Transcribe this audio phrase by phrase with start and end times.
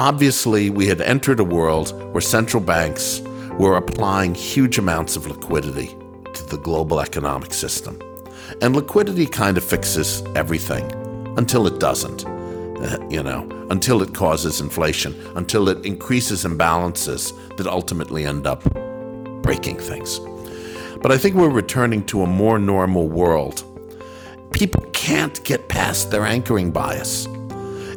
[0.00, 3.20] obviously, we had entered a world where central banks
[3.58, 5.88] were applying huge amounts of liquidity
[6.32, 8.00] to the global economic system.
[8.62, 10.90] And liquidity kind of fixes everything
[11.36, 17.66] until it doesn't, uh, you know, until it causes inflation, until it increases imbalances that
[17.66, 18.62] ultimately end up
[19.42, 20.18] breaking things.
[21.02, 23.64] But I think we're returning to a more normal world.
[24.52, 27.28] People can't get past their anchoring bias.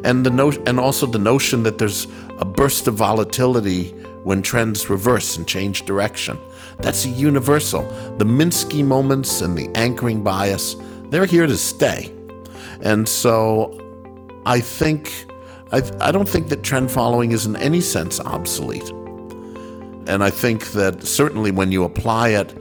[0.04, 2.06] And the no- and also the notion that there's
[2.38, 3.90] a burst of volatility
[4.22, 6.38] when trends reverse and change direction.
[6.78, 7.82] That's a universal.
[8.18, 10.76] The Minsky moments and the anchoring bias,
[11.10, 12.12] they're here to stay.
[12.82, 13.80] And so
[14.46, 15.10] I think
[15.72, 18.88] I, I don't think that trend following is in any sense obsolete.
[20.06, 22.56] And I think that certainly when you apply it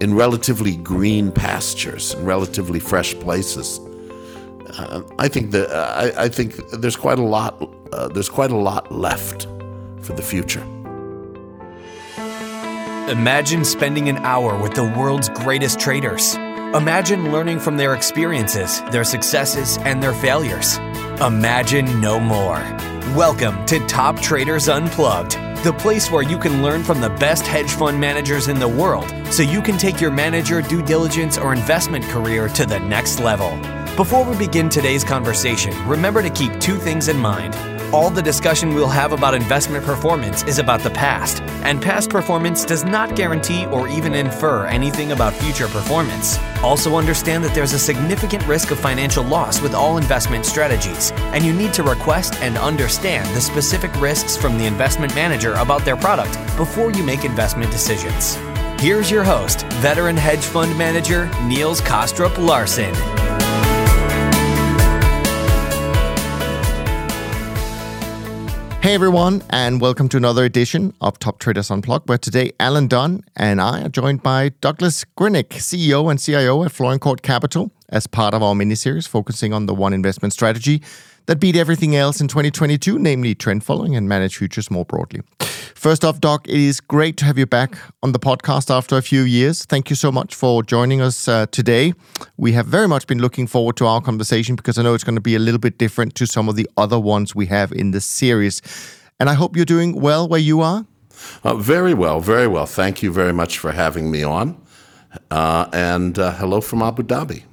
[0.00, 3.80] in relatively green pastures and relatively fresh places,
[5.18, 7.60] I think that uh, I, I, think there's quite a lot
[7.92, 9.46] uh, there's quite a lot left
[10.00, 10.62] for the future.
[13.10, 16.36] Imagine spending an hour with the world's greatest traders.
[16.74, 20.76] Imagine learning from their experiences, their successes, and their failures.
[21.20, 22.60] Imagine no more.
[23.16, 25.32] Welcome to Top Traders Unplugged,
[25.64, 29.12] the place where you can learn from the best hedge fund managers in the world
[29.32, 33.79] so you can take your manager due diligence or investment career to the next level.
[34.00, 37.54] Before we begin today's conversation, remember to keep two things in mind.
[37.94, 42.64] All the discussion we'll have about investment performance is about the past, and past performance
[42.64, 46.38] does not guarantee or even infer anything about future performance.
[46.62, 51.44] Also, understand that there's a significant risk of financial loss with all investment strategies, and
[51.44, 55.96] you need to request and understand the specific risks from the investment manager about their
[55.98, 58.36] product before you make investment decisions.
[58.80, 62.94] Here's your host, veteran hedge fund manager Niels Kaastrup Larsen.
[68.82, 73.22] Hey everyone, and welcome to another edition of Top Traders Unplugged, where today Alan Dunn
[73.36, 78.06] and I are joined by Douglas Greenig, CEO and CIO at Florin Court Capital, as
[78.06, 80.80] part of our mini-series focusing on the one investment strategy
[81.30, 85.22] that beat everything else in 2022, namely trend following and managed futures more broadly.
[85.76, 89.00] First off, Doug, it is great to have you back on the podcast after a
[89.00, 89.64] few years.
[89.64, 91.92] Thank you so much for joining us uh, today.
[92.36, 95.14] We have very much been looking forward to our conversation because I know it's going
[95.14, 97.92] to be a little bit different to some of the other ones we have in
[97.92, 98.60] the series.
[99.20, 100.84] And I hope you're doing well where you are.
[101.44, 102.66] Uh, very well, very well.
[102.66, 104.60] Thank you very much for having me on.
[105.30, 107.44] Uh, and uh, hello from Abu Dhabi.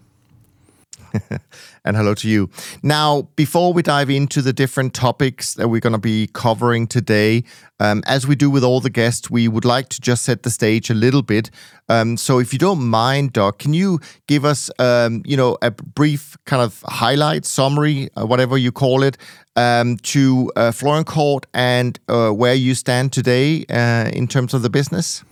[1.88, 2.50] and hello to you.
[2.84, 7.46] Now, before we dive into the different topics that we're going to be covering today,
[7.80, 10.50] um, as we do with all the guests, we would like to just set the
[10.50, 11.50] stage a little bit.
[11.88, 15.72] Um, so, if you don't mind, Doug, can you give us, um, you know, a
[15.72, 19.18] brief kind of highlight, summary, uh, whatever you call it,
[19.56, 24.62] um, to uh, Florin Court and uh, where you stand today uh, in terms of
[24.62, 25.24] the business?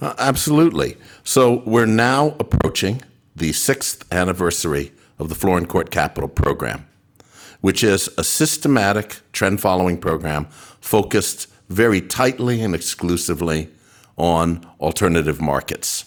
[0.00, 0.96] Uh, absolutely.
[1.22, 3.02] So, we're now approaching
[3.36, 6.86] the sixth anniversary of the Florin Court Capital program,
[7.60, 10.46] which is a systematic trend following program
[10.80, 13.68] focused very tightly and exclusively
[14.16, 16.04] on alternative markets.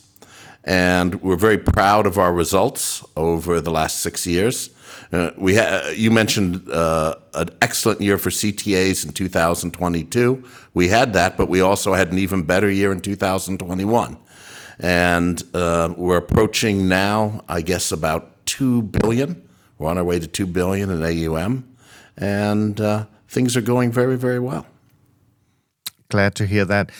[0.63, 4.69] And we're very proud of our results over the last six years.
[5.11, 10.43] Uh, we ha- you mentioned uh, an excellent year for CTAs in 2022.
[10.73, 14.17] We had that, but we also had an even better year in 2021.
[14.79, 19.47] And uh, we're approaching now, I guess, about two billion.
[19.78, 21.63] We're on our way to two billion in AUM,
[22.17, 24.66] and uh, things are going very, very well.
[26.09, 26.91] Glad to hear that.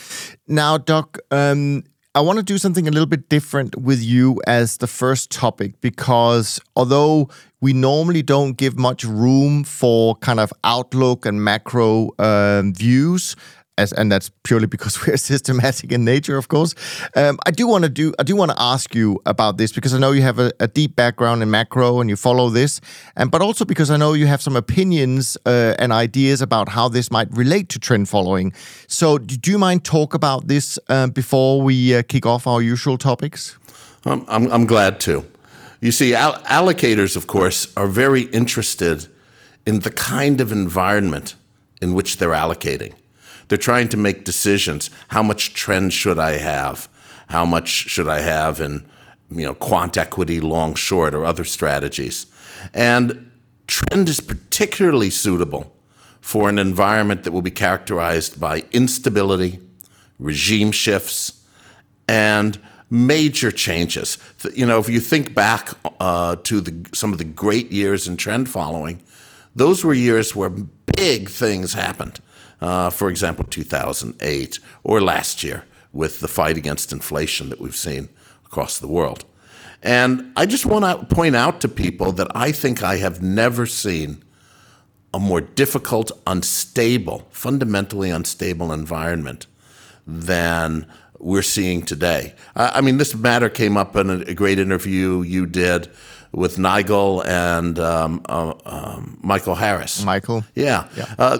[0.48, 4.78] Now, Doug, um, I want to do something a little bit different with you as
[4.78, 7.28] the first topic because although
[7.60, 13.36] we normally don't give much room for kind of outlook and macro um, views,
[13.82, 16.74] as, and that's purely because we're systematic in nature, of course.
[17.16, 18.14] Um, I do want to do.
[18.18, 20.68] I do want to ask you about this because I know you have a, a,
[20.68, 22.80] deep background in macro and you follow this,
[23.16, 26.88] and but also because I know you have some opinions uh, and ideas about how
[26.88, 28.52] this might relate to trend following.
[28.86, 32.96] So, do you mind talk about this uh, before we uh, kick off our usual
[32.96, 33.58] topics?
[34.04, 35.24] Um, I'm, I'm glad to.
[35.80, 39.08] You see, all- allocators, of course, are very interested
[39.66, 41.34] in the kind of environment
[41.80, 42.94] in which they're allocating.
[43.52, 44.88] They're trying to make decisions.
[45.08, 46.88] How much trend should I have?
[47.28, 48.82] How much should I have in
[49.30, 52.24] you know quant equity, long short, or other strategies?
[52.72, 53.30] And
[53.66, 55.70] trend is particularly suitable
[56.22, 59.58] for an environment that will be characterized by instability,
[60.18, 61.44] regime shifts,
[62.08, 62.58] and
[62.88, 64.16] major changes.
[64.54, 65.68] You know, if you think back
[66.00, 69.02] uh, to the, some of the great years in trend following,
[69.54, 72.18] those were years where big things happened
[72.62, 78.08] Uh, for example, 2008 or last year with the fight against inflation that we've seen
[78.46, 79.24] across the world.
[79.82, 83.66] And I just want to point out to people that I think I have never
[83.66, 84.22] seen
[85.12, 89.48] a more difficult, unstable, fundamentally unstable environment
[90.06, 90.86] than
[91.18, 92.34] we're seeing today.
[92.54, 95.90] I mean, this matter came up in a great interview you did
[96.32, 100.04] with Nigel and um, uh, um, Michael Harris.
[100.04, 100.44] Michael?
[100.54, 100.88] Yeah.
[100.96, 101.14] yeah.
[101.18, 101.38] Uh,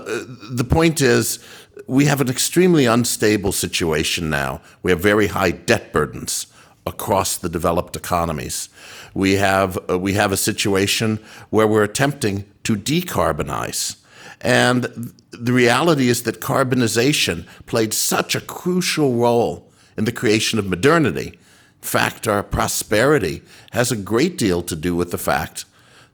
[0.50, 1.38] the point is,
[1.86, 4.60] we have an extremely unstable situation now.
[4.82, 6.46] We have very high debt burdens
[6.86, 8.68] across the developed economies.
[9.14, 11.18] We have uh, we have a situation
[11.50, 13.96] where we're attempting to decarbonize.
[14.40, 20.66] And the reality is that carbonization played such a crucial role in the creation of
[20.66, 21.38] modernity.
[21.82, 23.43] Fact, our prosperity
[23.73, 25.67] has a great deal to do with the fact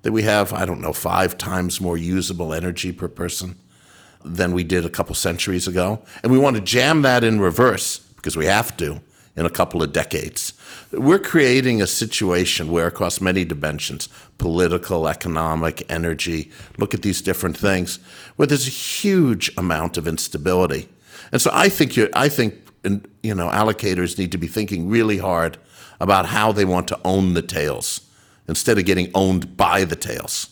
[0.03, 3.57] that we have, I don't know, five times more usable energy per person
[4.25, 6.03] than we did a couple centuries ago.
[6.23, 9.01] And we want to jam that in reverse because we have to
[9.37, 10.53] in a couple of decades.
[10.91, 17.57] We're creating a situation where, across many dimensions political, economic, energy look at these different
[17.57, 17.99] things
[18.37, 20.89] where there's a huge amount of instability.
[21.31, 22.09] And so I think, you.
[22.15, 25.59] I think you know, allocators need to be thinking really hard
[26.01, 28.03] about how they want to own the tails
[28.47, 30.49] instead of getting owned by the tails.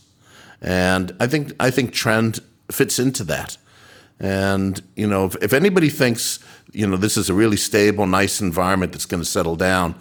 [0.60, 2.40] And I think, I think trend
[2.70, 3.56] fits into that.
[4.18, 6.38] And you know, if, if, anybody thinks
[6.72, 9.94] you know this is a really stable, nice environment that's going to settle down,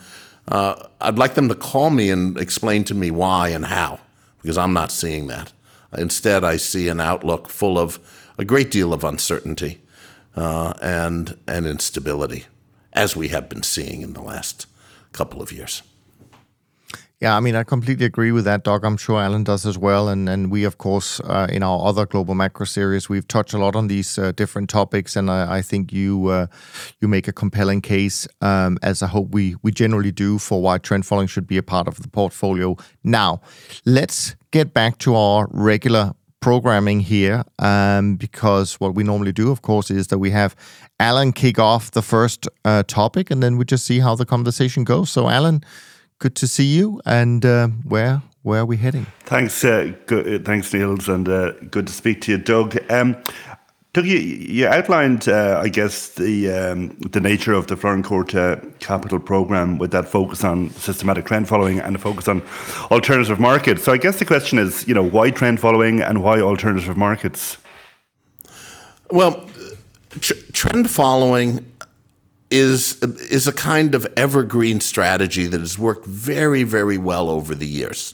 [0.47, 3.99] uh, I'd like them to call me and explain to me why and how,
[4.41, 5.51] because I'm not seeing that.
[5.97, 7.99] Instead, I see an outlook full of
[8.37, 9.81] a great deal of uncertainty
[10.35, 12.45] uh, and and instability,
[12.93, 14.67] as we have been seeing in the last
[15.11, 15.83] couple of years.
[17.21, 18.83] Yeah, I mean, I completely agree with that, Doug.
[18.83, 20.09] I'm sure Alan does as well.
[20.09, 23.57] And and we, of course, uh, in our other global macro series, we've touched a
[23.57, 26.47] lot on these uh, different topics, and I, I think you uh,
[26.99, 30.77] you make a compelling case, um, as I hope we we generally do, for why
[30.77, 32.75] trend following should be a part of the portfolio.
[33.03, 33.39] Now,
[33.85, 36.13] let's get back to our regular
[36.45, 40.55] programming here, um, because what we normally do, of course, is that we have
[40.99, 44.83] Alan kick off the first uh, topic, and then we just see how the conversation
[44.83, 45.09] goes.
[45.09, 45.63] So, Alan
[46.19, 47.01] good to see you.
[47.05, 49.07] And uh, where where are we heading?
[49.21, 52.77] Thanks, uh, uh, thanks, Niels, and uh, good to speak to you, Doug.
[52.91, 53.17] Um,
[53.95, 58.27] Doug, you, you outlined, uh, I guess, the um, the nature of the Florin Court
[58.81, 62.43] Capital Program with that focus on systematic trend following and a focus on
[62.91, 63.85] alternative markets.
[63.85, 67.57] So, I guess the question is, you know, why trend following and why alternative markets?
[69.11, 69.49] Well,
[70.19, 71.65] tr- trend following
[72.51, 77.67] is is a kind of evergreen strategy that has worked very very well over the
[77.67, 78.13] years.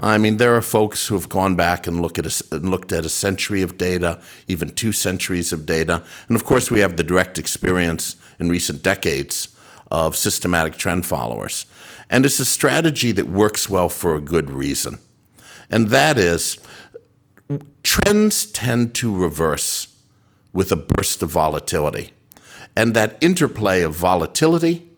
[0.00, 2.92] I mean, there are folks who have gone back and look at a, and looked
[2.92, 6.96] at a century of data, even two centuries of data, and of course we have
[6.96, 9.48] the direct experience in recent decades
[9.90, 11.66] of systematic trend followers.
[12.10, 14.98] And it's a strategy that works well for a good reason.
[15.70, 16.58] And that is
[17.82, 19.88] trends tend to reverse
[20.52, 22.12] with a burst of volatility.
[22.76, 24.90] And that interplay of volatility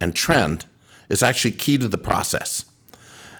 [0.00, 0.64] and trend
[1.08, 2.64] is actually key to the process.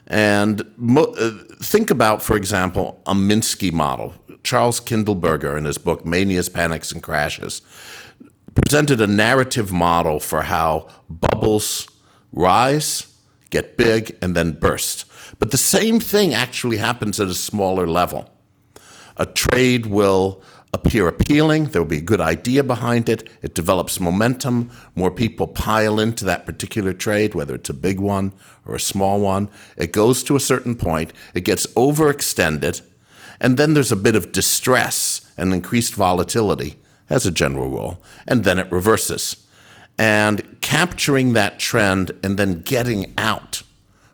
[0.09, 4.15] And mo- uh, think about, for example, a Minsky model.
[4.43, 7.61] Charles Kindleberger, in his book Manias, Panics, and Crashes,
[8.55, 11.88] presented a narrative model for how bubbles
[12.33, 13.15] rise,
[13.50, 15.05] get big, and then burst.
[15.38, 18.31] But the same thing actually happens at a smaller level.
[19.19, 21.67] A trade will appear appealing.
[21.67, 23.29] There will be a good idea behind it.
[23.43, 24.71] It develops momentum.
[24.95, 28.33] More people pile into that particular trade, whether it's a big one
[28.67, 29.49] or a small one.
[29.77, 32.83] It goes to a certain point, it gets overextended,
[33.41, 36.77] and then there's a bit of distress and increased volatility
[37.09, 39.47] as a general rule, and then it reverses.
[39.97, 43.63] And capturing that trend and then getting out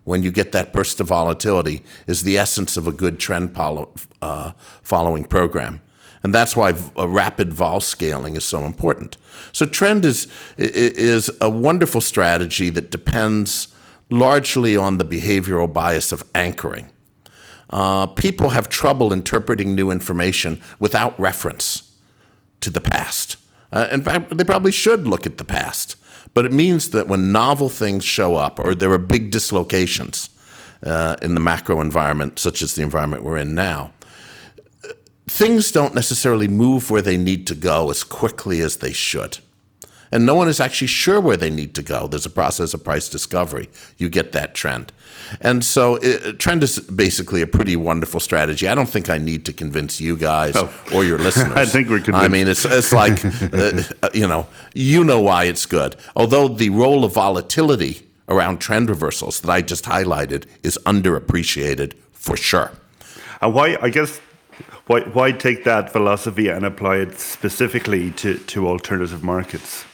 [0.05, 3.93] when you get that burst of volatility is the essence of a good trend follow,
[4.23, 5.81] uh, following program.
[6.25, 9.19] And that's why a rapid vol scaling is so important.
[9.53, 10.27] So trend is,
[10.57, 13.69] is a wonderful strategy that depends
[14.09, 16.89] largely on the behavioral bias of anchoring.
[17.69, 21.93] Uh, people have trouble interpreting new information without reference
[22.61, 23.37] to the past.
[23.71, 25.97] Uh, in fact, they probably should look at the past.
[26.33, 30.31] But it means that when novel things show up or there are big dislocations
[30.83, 33.93] uh, in the macro environment, such as the environment we're in now,
[35.27, 39.39] things don't necessarily move where they need to go as quickly as they should.
[40.13, 42.07] and no one is actually sure where they need to go.
[42.07, 43.69] There's a process of price discovery.
[43.99, 44.93] You get that trend.
[45.41, 48.69] And so, it, trend is basically a pretty wonderful strategy.
[48.69, 50.73] I don't think I need to convince you guys oh.
[50.95, 51.57] or your listeners.
[51.57, 52.25] I think we're convinced.
[52.25, 55.97] I mean, it's, it's like, uh, uh, you know, you know why it's good.
[56.15, 62.37] Although the role of volatility around trend reversals that I just highlighted is underappreciated for
[62.37, 62.71] sure.
[63.41, 64.21] And why, I guess,
[64.87, 69.85] why, why take that philosophy and apply it specifically to, to alternative markets?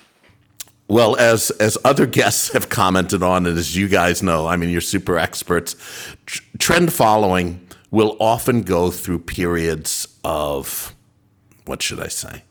[0.89, 4.71] Well, as as other guests have commented on, and as you guys know, I mean,
[4.71, 5.77] you're super experts.
[6.27, 10.93] Tr- trend following will often go through periods of
[11.65, 12.43] what should I say,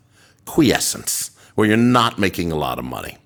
[0.46, 3.18] quiescence, where you're not making a lot of money,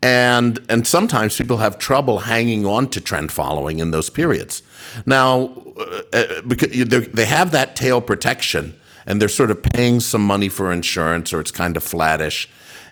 [0.00, 4.62] and and sometimes people have trouble hanging on to trend following in those periods.
[5.06, 6.70] Now, uh, uh because
[7.08, 8.74] they have that tail protection,
[9.06, 12.48] and they're sort of paying some money for insurance, or it's kind of flattish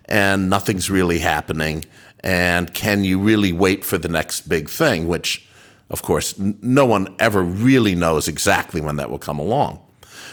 [0.07, 1.85] and nothing's really happening.
[2.21, 5.07] And can you really wait for the next big thing?
[5.07, 5.47] Which,
[5.91, 9.81] of course, n- no one ever really knows exactly when that will come along.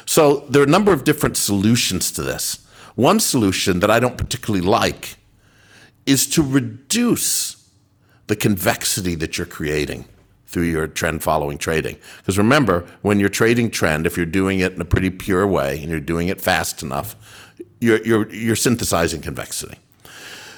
[0.05, 2.65] So there are a number of different solutions to this.
[2.95, 5.17] One solution that I don't particularly like
[6.05, 7.69] is to reduce
[8.27, 10.05] the convexity that you're creating
[10.53, 11.97] through your trend following trading.
[12.17, 15.81] Because remember, when you're trading trend, if you're doing it in a pretty pure way
[15.81, 17.15] and you're doing it fast enough,
[17.81, 19.77] you're, you're, you're synthesizing convexity.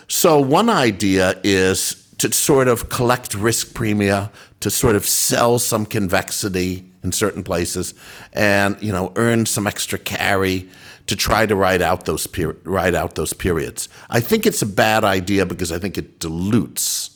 [0.07, 5.85] So one idea is to sort of collect risk premia, to sort of sell some
[5.85, 7.93] convexity in certain places,
[8.33, 10.69] and you know earn some extra carry
[11.07, 13.89] to try to ride out those per- ride out those periods.
[14.09, 17.15] I think it's a bad idea because I think it dilutes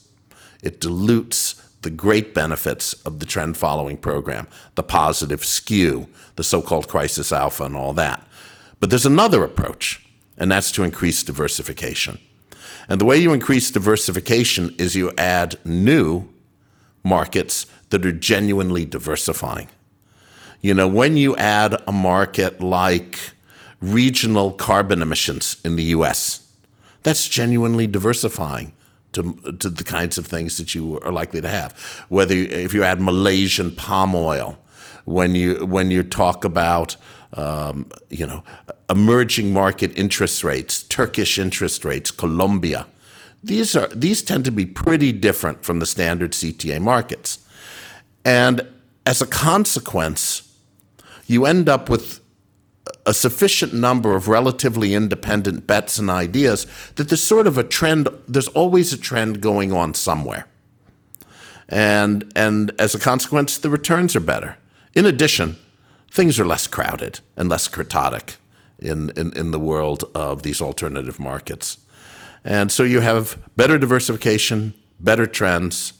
[0.61, 6.87] it dilutes the great benefits of the trend following program, the positive skew, the so-called
[6.87, 8.25] crisis alpha, and all that.
[8.79, 10.05] But there's another approach,
[10.37, 12.19] and that's to increase diversification.
[12.87, 16.27] And the way you increase diversification is you add new
[17.03, 19.69] markets that are genuinely diversifying.
[20.61, 23.17] You know, when you add a market like
[23.79, 26.45] regional carbon emissions in the US,
[27.03, 28.73] that's genuinely diversifying
[29.13, 31.77] to, to the kinds of things that you are likely to have.
[32.09, 34.57] Whether if you add Malaysian palm oil,
[35.05, 36.95] when you when you talk about
[37.33, 38.43] um, you know,
[38.89, 42.87] emerging market interest rates, Turkish interest rates, Colombia.
[43.43, 47.39] These are these tend to be pretty different from the standard CTA markets.
[48.25, 48.67] And
[49.05, 50.53] as a consequence,
[51.25, 52.18] you end up with
[53.09, 58.07] a sufficient number of relatively independent bets and ideas that there's sort of a trend,
[58.27, 60.45] there's always a trend going on somewhere.
[61.67, 64.57] And, and as a consequence, the returns are better.
[64.93, 65.55] In addition,
[66.11, 68.35] things are less crowded and less kurtotic
[68.77, 71.79] in, in, in the world of these alternative markets.
[72.45, 75.93] And so you have better diversification, better trends,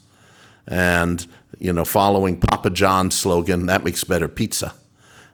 [0.68, 1.26] and
[1.58, 4.76] you know, following Papa John's slogan, that makes better pizza.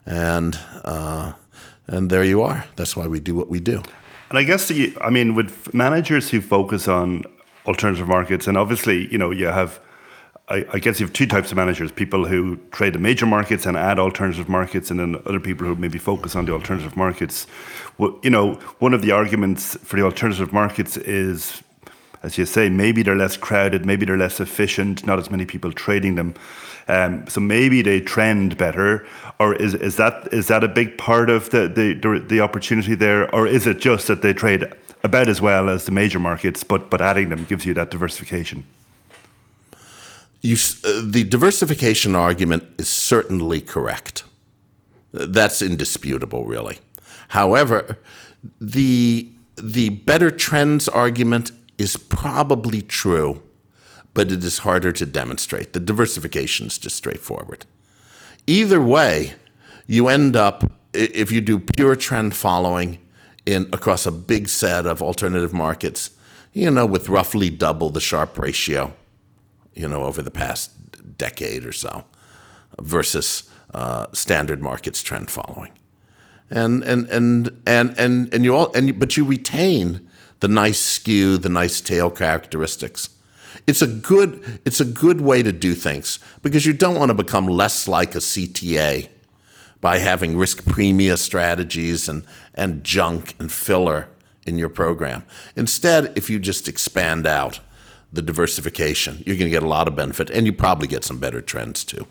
[0.06, 1.32] And uh,
[1.86, 2.64] and there you are.
[2.76, 3.82] That's why we do what we do.
[4.28, 7.24] And I guess the, I mean, with managers who focus on
[7.66, 9.80] alternative markets, and obviously, you know, you have
[10.48, 13.66] I, I, guess you have two types of managers people who trade the major markets
[13.66, 17.48] and add alternative markets, and then other people who maybe focus on the alternative markets.
[17.98, 21.62] Well, you know, one of the arguments for the alternative markets is,
[22.22, 25.72] as you say, maybe they're less crowded, maybe they're less efficient, not as many people
[25.72, 26.34] trading them.
[26.88, 29.04] Um, so maybe they trend better,
[29.40, 33.32] or is is that is that a big part of the, the the opportunity there,
[33.34, 34.64] or is it just that they trade
[35.02, 38.64] about as well as the major markets, but but adding them gives you that diversification?
[40.42, 44.22] You, uh, the diversification argument is certainly correct.
[45.12, 46.78] That's indisputable, really.
[47.28, 47.98] However,
[48.60, 53.42] the the better trends argument is probably true,
[54.16, 55.72] but it is harder to demonstrate.
[55.72, 57.66] The diversification is just straightforward.
[58.46, 59.34] Either way,
[59.86, 62.98] you end up if you do pure trend following
[63.44, 66.10] in across a big set of alternative markets,
[66.52, 68.94] you know, with roughly double the Sharpe ratio
[69.76, 70.72] you know, over the past
[71.18, 72.04] decade or so,
[72.80, 75.72] versus uh, standard markets trend following.
[76.50, 80.08] And and and and and and you all and but you retain
[80.40, 83.10] the nice skew, the nice tail characteristics.
[83.66, 87.14] It's a good it's a good way to do things because you don't want to
[87.14, 89.08] become less like a CTA
[89.80, 94.08] by having risk premia strategies and and junk and filler
[94.46, 95.24] in your program.
[95.56, 97.60] Instead, if you just expand out
[98.12, 101.18] the diversification, you're going to get a lot of benefit, and you probably get some
[101.18, 102.06] better trends too.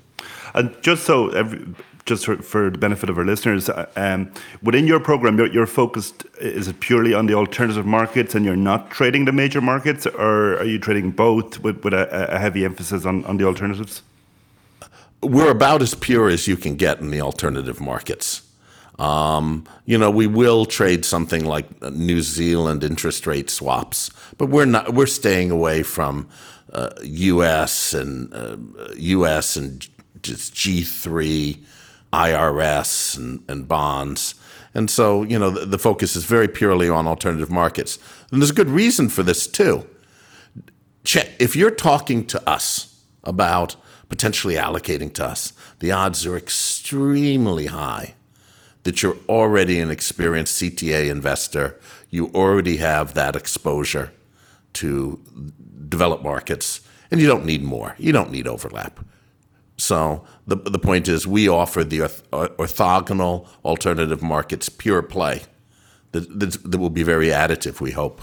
[0.54, 1.66] And just so every,
[2.06, 4.32] just for, for the benefit of our listeners, uh, um,
[4.62, 8.56] within your program, you're, you're, focused, is it purely on the alternative markets and you're
[8.56, 12.64] not trading the major markets, or are you trading both with, with a, a heavy
[12.64, 14.04] emphasis on, on the alternatives?
[15.22, 18.44] We're about as pure as you can get in the alternative markets.
[19.00, 24.66] Um, you know, we will trade something like New Zealand interest rate swaps, but we're
[24.66, 24.94] not.
[24.94, 26.30] We're staying away from
[26.72, 27.94] uh, U.S.
[27.94, 28.56] and uh,
[28.96, 29.58] U.S.
[29.58, 29.86] and
[30.22, 31.60] just G3,
[32.16, 34.36] IRS, and, and bonds.
[34.74, 37.98] And so, you know, the, the focus is very purely on alternative markets,
[38.32, 39.88] and there's a good reason for this too.
[41.40, 43.76] If you're talking to us about
[44.10, 48.16] potentially allocating to us, the odds are extremely high
[48.84, 51.80] that you're already an experienced CTA investor.
[52.10, 54.12] You already have that exposure
[54.74, 55.20] to
[55.90, 57.96] developed markets, and you don't need more.
[57.98, 59.00] You don't need overlap.
[59.78, 65.44] So the the point is, we offer the orth- orthogonal alternative markets pure play
[66.12, 67.82] that, that, that will be very additive.
[67.82, 68.22] We hope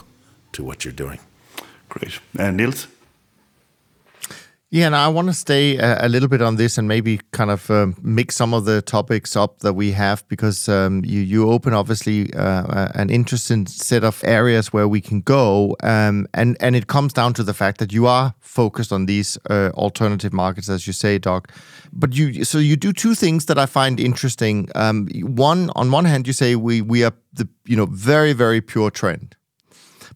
[0.52, 1.18] to what you're doing.
[1.88, 2.86] Great, and Niels.
[4.74, 7.50] Yeah, and I want to stay a, a, little bit on this and maybe kind
[7.50, 11.50] of um, mix some of the topics up that we have because um, you you
[11.50, 16.74] open obviously uh, an interesting set of areas where we can go, um, and and
[16.74, 20.70] it comes down to the fact that you are focused on these uh, alternative markets,
[20.70, 21.48] as you say, Doug.
[21.92, 24.70] But you so you do two things that I find interesting.
[24.74, 28.62] Um, one, on one hand, you say we we are the you know very very
[28.62, 29.36] pure trend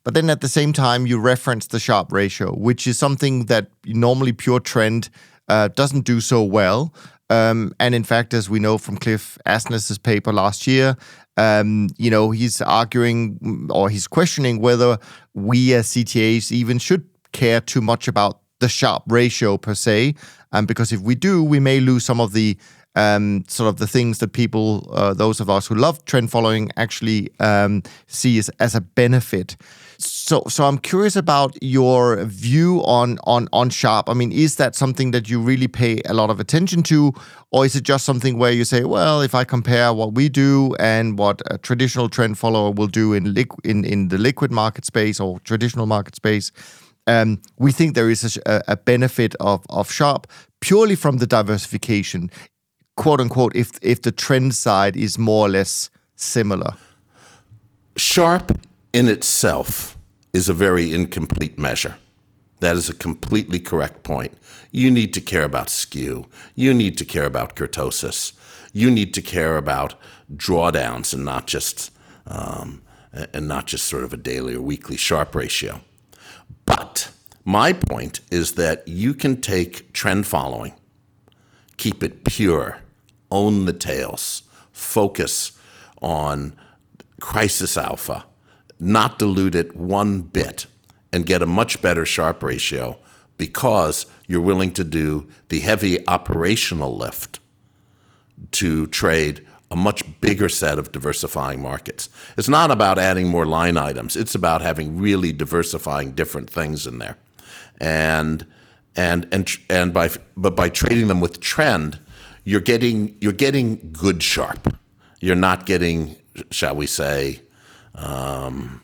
[0.06, 3.66] but then at the same time, you reference the Sharpe ratio, which is something that
[3.86, 5.10] normally pure trend
[5.48, 6.94] uh, doesn't do so well.
[7.28, 10.96] Um, and in fact, as we know from Cliff Asness's paper last year,
[11.36, 14.96] um, you know, he's arguing or he's questioning whether
[15.34, 20.14] we as CTAs even should care too much about the Sharpe ratio per se.
[20.52, 22.56] Um, because if we do, we may lose some of the
[22.94, 26.70] um, sort of the things that people, uh, those of us who love trend following,
[26.76, 29.56] actually um, see as, as a benefit.
[29.98, 34.08] So, so I'm curious about your view on on on Sharpe.
[34.08, 37.12] I mean, is that something that you really pay a lot of attention to,
[37.50, 40.74] or is it just something where you say, well, if I compare what we do
[40.78, 44.84] and what a traditional trend follower will do in liqu- in in the liquid market
[44.84, 46.52] space or traditional market space,
[47.06, 50.26] um, we think there is a, a benefit of of Sharpe
[50.60, 52.30] purely from the diversification,
[52.96, 53.56] quote unquote.
[53.56, 56.74] If if the trend side is more or less similar.
[57.96, 58.52] Sharpe
[58.96, 59.98] in itself
[60.32, 61.98] is a very incomplete measure.
[62.60, 64.32] That is a completely correct point.
[64.70, 66.24] You need to care about skew.
[66.54, 68.32] You need to care about kurtosis.
[68.72, 69.96] You need to care about
[70.34, 71.92] drawdowns and not just
[72.26, 72.80] um,
[73.34, 75.82] and not just sort of a daily or weekly Sharpe ratio.
[76.64, 77.10] But
[77.44, 80.72] my point is that you can take trend following,
[81.76, 82.78] keep it pure,
[83.30, 85.52] own the tails, focus
[86.00, 86.56] on
[87.20, 88.24] crisis alpha,
[88.78, 90.66] not dilute it one bit
[91.12, 92.98] and get a much better Sharpe ratio
[93.38, 97.40] because you're willing to do the heavy operational lift
[98.52, 102.08] to trade a much bigger set of diversifying markets.
[102.36, 104.16] It's not about adding more line items.
[104.16, 107.16] It's about having really diversifying different things in there.
[107.80, 108.46] And
[108.94, 111.98] and and and by but by trading them with trend,
[112.44, 114.76] you're getting you're getting good Sharpe.
[115.20, 116.16] You're not getting,
[116.50, 117.40] shall we say,
[117.96, 118.80] um,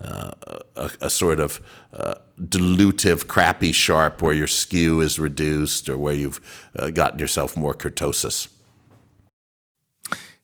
[0.00, 0.30] uh,
[0.76, 1.60] a, a, sort of
[1.92, 6.40] uh, dilutive, crappy Sharpe where your skew is reduced or where you've
[6.78, 8.48] uh, gotten yourself more kurtosis.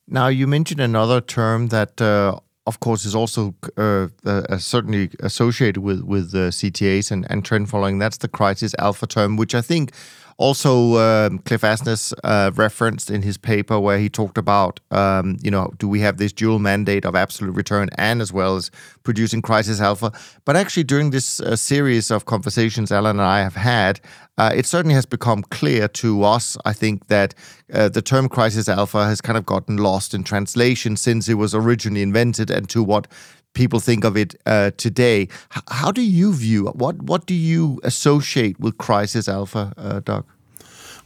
[0.09, 5.83] Now, you mentioned another term that, uh, of course, is also uh, uh, certainly associated
[5.83, 7.99] with with CTAs and, and trend following.
[7.99, 9.93] That's the crisis alpha term, which I think
[10.37, 15.51] also, um, Cliff Asness uh, referenced in his paper where he talked about, um, you
[15.51, 18.71] know, do we have this dual mandate of absolute return and as well as
[19.05, 20.13] producing crisis alpha?
[20.45, 24.01] But actually, during this uh, series of conversations Alan and I have had,
[24.37, 27.35] uh, it certainly has become clear to us, I think, that
[27.73, 31.55] uh, the term crisis alpha has kind of gotten lost in translation since it was
[31.55, 33.07] originally invented and to what
[33.55, 35.23] people think of it uh, today.
[35.57, 40.25] H- how do you view what what do you associate with crisis alpha, uh, Doug?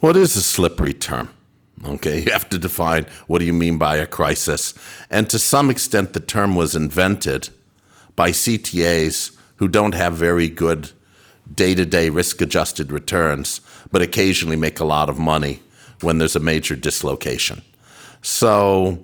[0.00, 1.28] Well, it is a slippery term.
[1.84, 4.74] Okay, you have to define what do you mean by a crisis,
[5.10, 7.50] and to some extent, the term was invented
[8.16, 10.90] by CTAs who don't have very good
[11.54, 15.62] day-to-day risk-adjusted returns, but occasionally make a lot of money
[16.00, 17.62] when there's a major dislocation.
[18.22, 18.98] So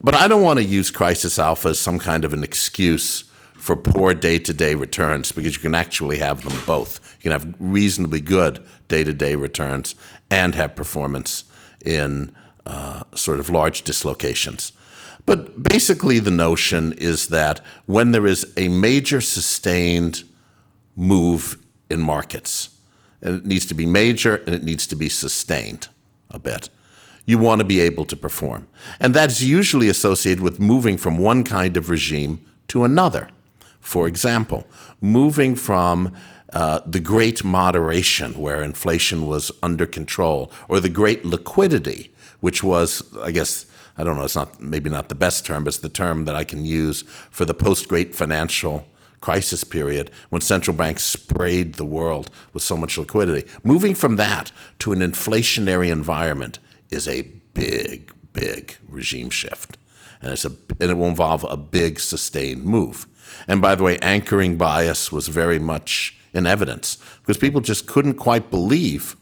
[0.00, 3.74] but I don't want to use crisis alpha as some kind of an excuse for
[3.74, 7.00] poor day to day returns because you can actually have them both.
[7.18, 9.94] You can have reasonably good day to day returns
[10.30, 11.44] and have performance
[11.84, 14.72] in uh, sort of large dislocations.
[15.24, 20.22] But basically, the notion is that when there is a major sustained
[20.94, 21.58] move
[21.90, 22.70] in markets,
[23.20, 25.88] and it needs to be major and it needs to be sustained
[26.30, 26.70] a bit,
[27.26, 28.66] you want to be able to perform.
[29.00, 33.28] And that's usually associated with moving from one kind of regime to another.
[33.80, 34.66] For example,
[35.00, 36.14] moving from
[36.52, 43.02] uh, the great moderation, where inflation was under control, or the great liquidity, which was,
[43.20, 43.66] I guess,
[43.98, 46.36] I don't know, it's not maybe not the best term, but it's the term that
[46.36, 48.86] I can use for the post great financial
[49.20, 53.48] crisis period when central banks sprayed the world with so much liquidity.
[53.64, 56.58] Moving from that to an inflationary environment
[56.90, 57.22] is a
[57.54, 59.76] big, big regime shift.
[60.20, 63.06] And, it's a, and it will involve a big sustained move.
[63.48, 68.14] And by the way, anchoring bias was very much in evidence because people just couldn't
[68.14, 69.16] quite believe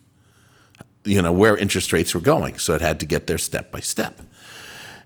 [1.05, 3.81] you know where interest rates were going so it had to get there step by
[3.81, 4.21] step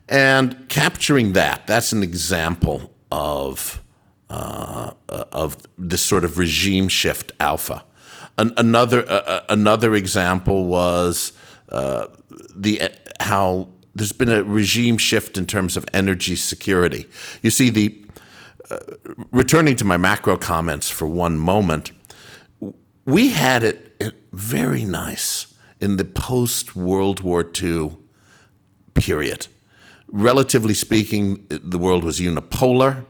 [0.08, 3.82] and capturing that that's an example of
[4.30, 7.84] uh, of this sort of regime shift alpha
[8.38, 11.32] An- another uh, another example was
[11.68, 12.06] uh,
[12.54, 17.06] the how there's been a regime shift in terms of energy security
[17.42, 18.04] you see the
[18.70, 18.78] uh,
[19.32, 21.92] returning to my macro comments for one moment
[23.04, 23.88] we had it
[24.32, 27.96] very nice in the post World War II
[28.94, 29.46] period.
[30.08, 33.04] Relatively speaking, the world was unipolar.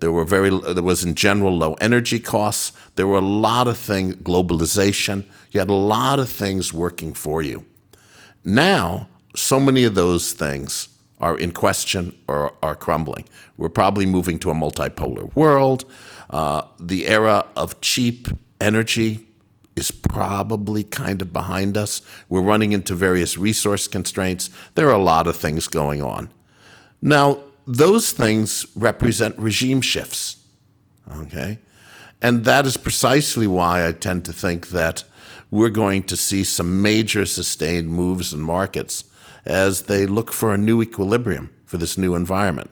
[0.00, 2.72] There were very there was in general low energy costs.
[2.96, 5.24] There were a lot of things globalization.
[5.50, 7.64] You had a lot of things working for you.
[8.44, 10.88] Now, so many of those things
[11.20, 13.26] are in question or are crumbling.
[13.56, 15.84] We're probably moving to a multipolar world.
[16.30, 18.28] Uh, the era of cheap
[18.60, 19.26] energy
[19.76, 22.02] is probably kind of behind us.
[22.28, 24.50] We're running into various resource constraints.
[24.74, 26.30] There are a lot of things going on.
[27.02, 30.36] Now, those things represent regime shifts.
[31.10, 31.58] Okay?
[32.22, 35.04] And that is precisely why I tend to think that
[35.50, 39.04] we're going to see some major sustained moves in markets
[39.44, 42.70] as they look for a new equilibrium for this new environment.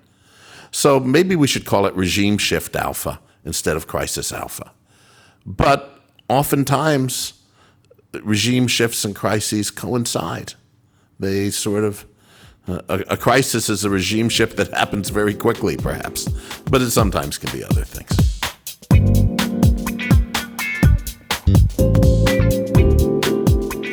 [0.71, 4.73] So maybe we should call it regime shift alpha instead of crisis alpha.
[5.47, 7.35] But oftentimes
[8.23, 10.55] regime shifts and crises coincide.
[11.19, 12.07] They sort of,
[12.67, 16.29] uh, a, a, crisis is a regime shift that happens very quickly, perhaps,
[16.71, 18.38] but it sometimes can be other things.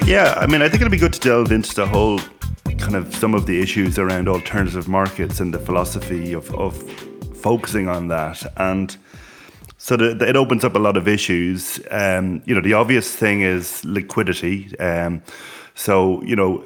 [0.06, 2.20] Yeah, I mean, I think it'd be good to delve into the whole
[2.78, 6.78] kind of some of the issues around alternative markets and the philosophy of, of
[7.38, 8.44] focusing on that.
[8.58, 8.96] And
[9.80, 11.80] so the, the, it opens up a lot of issues.
[11.90, 14.78] Um, you know, the obvious thing is liquidity.
[14.78, 15.24] Um,
[15.74, 16.64] so you know,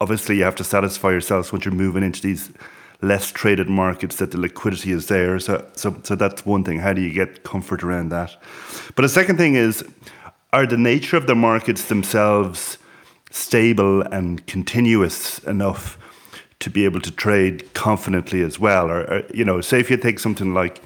[0.00, 2.50] obviously you have to satisfy yourselves once you're moving into these
[3.02, 5.38] less traded markets that the liquidity is there.
[5.38, 6.78] So so so that's one thing.
[6.78, 8.34] How do you get comfort around that?
[8.94, 9.84] But the second thing is,
[10.54, 12.78] are the nature of the markets themselves
[13.30, 15.98] stable and continuous enough?
[16.60, 19.98] to be able to trade confidently as well or, or you know say if you
[19.98, 20.80] take something like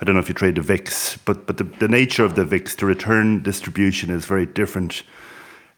[0.00, 2.44] I don't know if you trade the VIX, but but the, the nature of the
[2.44, 5.02] VIX, the return distribution is very different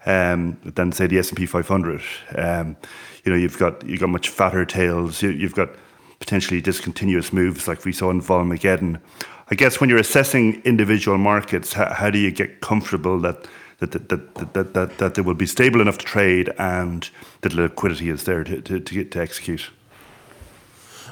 [0.07, 2.03] um, than say the S and P 500.
[2.35, 2.77] Um,
[3.24, 5.22] you know, you've got you've got much fatter tails.
[5.22, 5.70] You, have got
[6.18, 9.01] potentially discontinuous moves like we saw in Volmageddon.
[9.50, 13.46] I guess when you're assessing individual markets, how, how do you get comfortable that
[13.78, 17.08] that, that, that, that, that, that they will be stable enough to trade and
[17.42, 19.70] that liquidity is there to, to, to, to execute?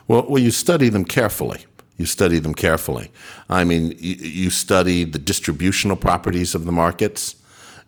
[0.09, 1.65] Well, well, you study them carefully.
[1.97, 3.11] You study them carefully.
[3.49, 7.37] I mean, you, you study the distributional properties of the markets.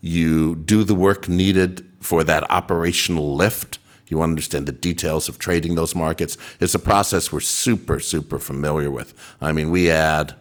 [0.00, 3.78] You do the work needed for that operational lift.
[4.08, 6.36] You want to understand the details of trading those markets.
[6.60, 9.14] It's a process we're super, super familiar with.
[9.40, 10.34] I mean, we add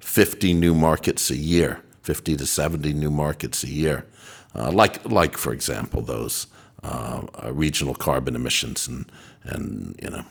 [0.00, 4.06] 50 new markets a year, 50 to 70 new markets a year.
[4.54, 6.46] Uh, like, like for example, those
[6.82, 9.10] uh, regional carbon emissions and,
[9.42, 10.24] and you know,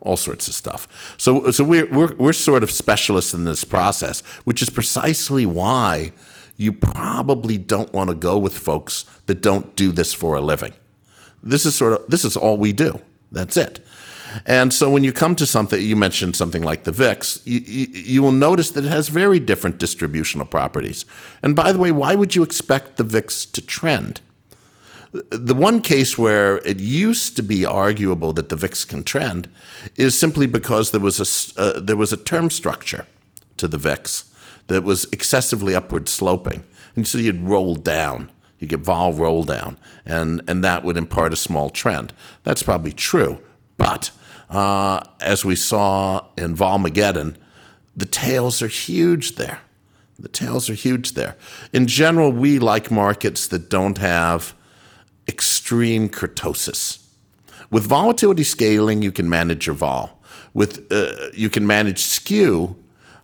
[0.00, 1.14] all sorts of stuff.
[1.16, 6.12] So, so we're, we're, we're sort of specialists in this process, which is precisely why
[6.56, 10.72] you probably don't want to go with folks that don't do this for a living.
[11.42, 13.00] This is sort of this is all we do.
[13.30, 13.80] That's it.
[14.46, 17.86] And so when you come to something, you mentioned something like the VIX, you, you,
[17.92, 21.04] you, will notice that it has very different distributional properties.
[21.42, 24.22] And by the way, why would you expect the VIX to trend?
[25.12, 29.50] The one case where it used to be arguable that the VIX can trend
[29.96, 33.06] is simply because there was a, uh, there was a term structure
[33.58, 34.24] to the VIX
[34.68, 36.64] that was excessively upward sloping.
[36.96, 38.30] And so you'd roll down.
[38.62, 42.12] You get vol roll down, and, and that would impart a small trend.
[42.44, 43.40] That's probably true.
[43.76, 44.12] But
[44.48, 47.34] uh, as we saw in Volmageddon,
[47.96, 49.62] the tails are huge there.
[50.16, 51.36] The tails are huge there.
[51.72, 54.54] In general, we like markets that don't have
[55.26, 57.04] extreme kurtosis.
[57.72, 60.20] With volatility scaling, you can manage your vol.
[60.54, 62.76] With uh, you can manage skew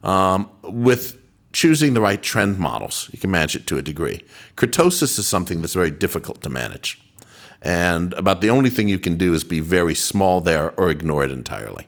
[0.03, 1.17] um, with
[1.53, 3.09] choosing the right trend models.
[3.13, 4.25] You can manage it to a degree.
[4.57, 7.01] Kurtosis is something that's very difficult to manage,
[7.63, 11.25] and about the only thing you can do is be very small there or ignore
[11.25, 11.87] it entirely.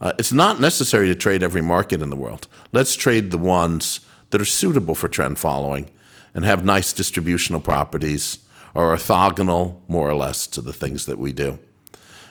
[0.00, 2.46] Uh, it's not necessary to trade every market in the world.
[2.72, 5.90] Let's trade the ones that are suitable for trend following
[6.34, 8.38] and have nice distributional properties
[8.74, 11.58] are orthogonal, more or less, to the things that we do.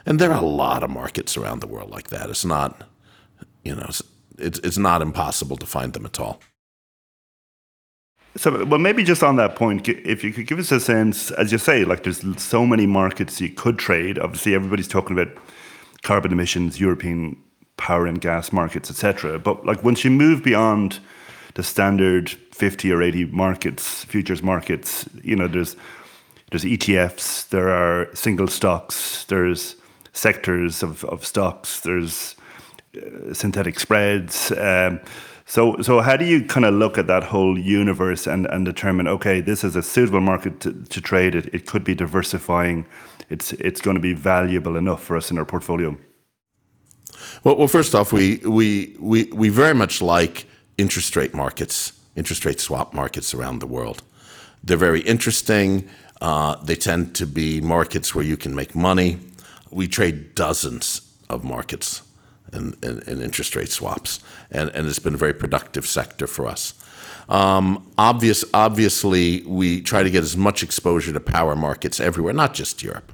[0.05, 2.29] And there are a lot of markets around the world like that.
[2.29, 2.83] It's not,
[3.63, 3.89] you know,
[4.37, 6.39] it's, it's not impossible to find them at all.
[8.35, 11.51] So, well, maybe just on that point, if you could give us a sense, as
[11.51, 14.17] you say, like there's so many markets you could trade.
[14.17, 15.35] Obviously, everybody's talking about
[16.01, 17.37] carbon emissions, European
[17.77, 19.37] power and gas markets, etc.
[19.37, 20.99] But like once you move beyond
[21.53, 25.75] the standard 50 or 80 markets, futures markets, you know, there's
[26.49, 29.75] there's ETFs, there are single stocks, there's
[30.11, 32.35] sectors of, of stocks, there's
[33.33, 34.51] synthetic spreads.
[34.51, 34.99] Um,
[35.45, 39.07] so, so how do you kind of look at that whole universe and, and determine,
[39.07, 41.35] okay, this is a suitable market to, to trade.
[41.35, 42.85] It, it could be diversifying.
[43.29, 45.97] It's, it's going to be valuable enough for us in our portfolio.
[47.43, 50.45] Well, well first off, we, we, we, we very much like
[50.77, 54.03] interest rate markets, interest rate swap markets around the world.
[54.63, 55.89] They're very interesting.
[56.21, 59.19] Uh, they tend to be markets where you can make money.
[59.71, 62.01] We trade dozens of markets
[62.53, 64.19] in interest rate swaps,
[64.51, 66.73] and, and it's been a very productive sector for us.
[67.29, 72.53] Um, obvious, obviously, we try to get as much exposure to power markets everywhere, not
[72.53, 73.11] just Europe.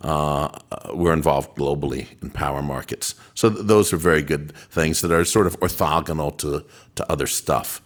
[0.00, 0.48] Uh,
[0.94, 3.14] we're involved globally in power markets.
[3.34, 7.26] So th- those are very good things that are sort of orthogonal to, to other
[7.26, 7.82] stuff.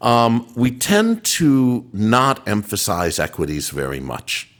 [0.00, 4.50] Um, we tend to not emphasize equities very much.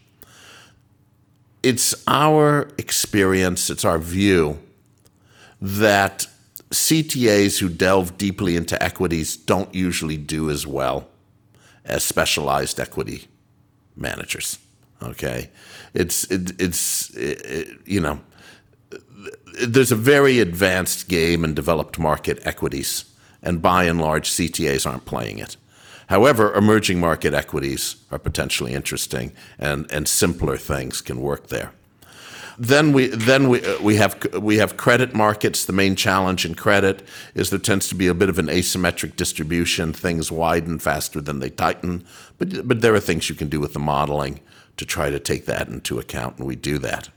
[1.63, 4.59] It's our experience, it's our view
[5.61, 6.27] that
[6.71, 11.09] CTAs who delve deeply into equities don't usually do as well
[11.85, 13.27] as specialized equity
[13.97, 14.59] managers.
[15.03, 15.51] Okay,
[15.95, 18.21] it's it, it's it, you know
[19.67, 23.05] there's a very advanced game in developed market equities
[23.43, 25.57] and by and large, CTAs aren't playing it.
[26.09, 31.73] However, emerging market equities are potentially interesting, and, and simpler things can work there.
[32.63, 35.65] Then we then we uh, we have we have credit markets.
[35.65, 37.03] The main challenge in credit
[37.35, 39.95] is there tends to be a bit of an asymmetric distribution.
[39.95, 42.05] Things widen faster than they tighten,
[42.37, 44.41] but but there are things you can do with the modeling
[44.77, 47.09] to try to take that into account, and we do that.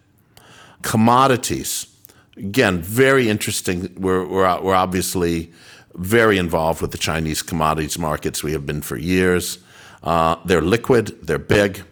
[0.81, 1.87] Commodities,
[2.37, 3.93] again, very interesting.
[3.97, 5.51] We're we're, we're obviously
[5.93, 8.43] very involved with the Chinese commodities markets.
[8.43, 9.59] We have been for years.
[10.03, 11.83] Uh, they're liquid, they're big,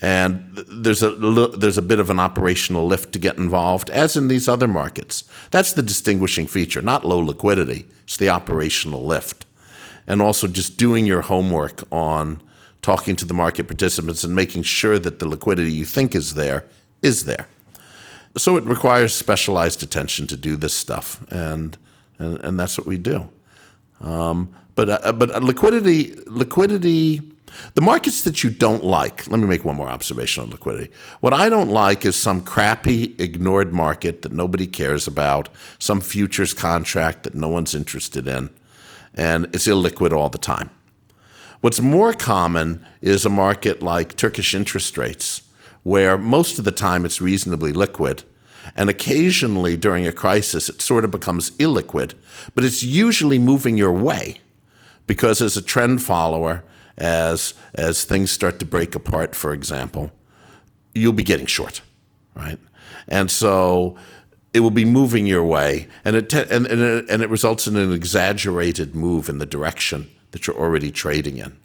[0.00, 4.28] and there's a there's a bit of an operational lift to get involved, as in
[4.28, 5.24] these other markets.
[5.50, 7.86] That's the distinguishing feature, not low liquidity.
[8.04, 9.46] It's the operational lift,
[10.06, 12.42] and also just doing your homework on
[12.82, 16.64] talking to the market participants and making sure that the liquidity you think is there
[17.00, 17.48] is there.
[18.36, 21.78] So it requires specialized attention to do this stuff, and
[22.18, 23.28] and, and that's what we do.
[24.00, 27.22] Um, but uh, but liquidity liquidity
[27.74, 29.28] the markets that you don't like.
[29.28, 30.92] Let me make one more observation on liquidity.
[31.20, 36.54] What I don't like is some crappy ignored market that nobody cares about, some futures
[36.54, 38.50] contract that no one's interested in,
[39.14, 40.70] and it's illiquid all the time.
[41.60, 45.42] What's more common is a market like Turkish interest rates,
[45.82, 48.24] where most of the time it's reasonably liquid
[48.76, 52.14] and occasionally during a crisis, it sort of becomes illiquid,
[52.54, 54.40] but it's usually moving your way
[55.06, 56.64] because as a trend follower,
[56.98, 60.10] as, as things start to break apart, for example,
[60.94, 61.80] you'll be getting short,
[62.34, 62.58] right?
[63.08, 63.96] And so
[64.52, 67.76] it will be moving your way, and it, and, and, it, and it results in
[67.76, 71.56] an exaggerated move in the direction that you're already trading in.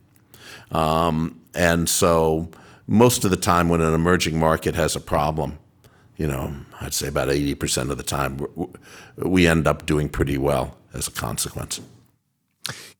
[0.71, 2.49] Um, and so
[2.87, 5.59] most of the time when an emerging market has a problem,
[6.17, 8.45] you know, I'd say about 80% of the time,
[9.15, 11.79] we end up doing pretty well as a consequence.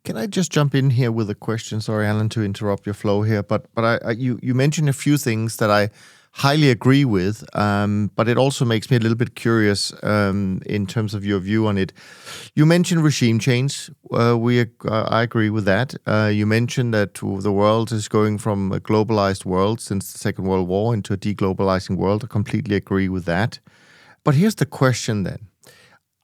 [0.05, 1.81] Can I just jump in here with a question?
[1.81, 4.93] Sorry, Alan, to interrupt your flow here, but but I, I, you you mentioned a
[4.93, 5.89] few things that I
[6.31, 10.85] highly agree with, um, but it also makes me a little bit curious um, in
[10.85, 11.91] terms of your view on it.
[12.55, 13.89] You mentioned regime change.
[14.11, 14.65] Uh, we, uh,
[15.09, 15.95] I agree with that.
[16.05, 20.45] Uh, you mentioned that the world is going from a globalized world since the Second
[20.45, 22.23] World War into a deglobalizing world.
[22.23, 23.59] I completely agree with that.
[24.23, 25.47] But here's the question then.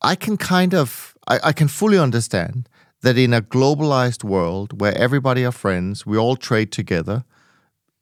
[0.01, 2.69] I can kind of, I, I can fully understand
[3.05, 7.23] that in a globalized world where everybody are friends, we all trade together,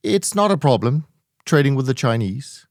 [0.02, 1.06] it's not a problem
[1.44, 2.66] trading with the Chinese.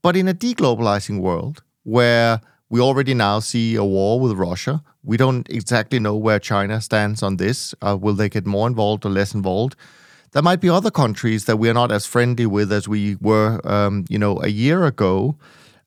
[0.00, 5.18] But in a deglobalizing world where we already now see a war with Russia, we
[5.18, 7.74] don't exactly know where China stands on this.
[7.82, 9.76] Uh, will they get more involved or less involved?
[10.32, 13.60] There might be other countries that we are not as friendly with as we were,
[13.64, 15.36] um, you know, a year ago.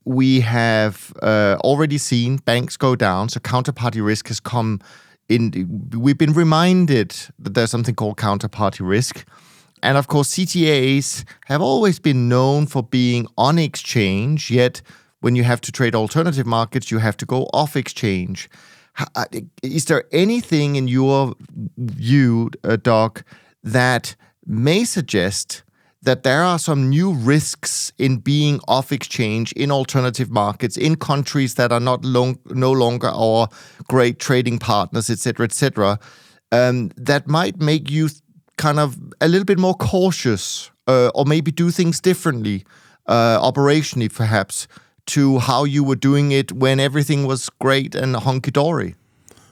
[0.06, 4.80] We have uh, already seen banks go down, so counterparty risk has come
[5.30, 5.90] in.
[5.96, 9.26] We've been reminded that there's something called counterparty risk
[9.84, 14.82] and of course, CTAs have always been known for being on exchange, yet
[15.20, 18.50] when you have to trade alternative markets, you have to go off exchange.
[19.16, 19.26] Uh,
[19.62, 21.36] is there anything in your
[21.78, 23.24] view, uh, Doug,
[23.62, 25.63] that may suggest
[26.04, 31.56] that there are some new risks in being off exchange in alternative markets in countries
[31.56, 33.48] that are not long, no longer our
[33.88, 36.00] great trading partners, etc., etc.,
[36.52, 38.10] um, that might make you
[38.58, 42.64] kind of a little bit more cautious uh, or maybe do things differently
[43.08, 44.68] uh, operationally perhaps
[45.06, 48.96] to how you were doing it when everything was great and hunky-dory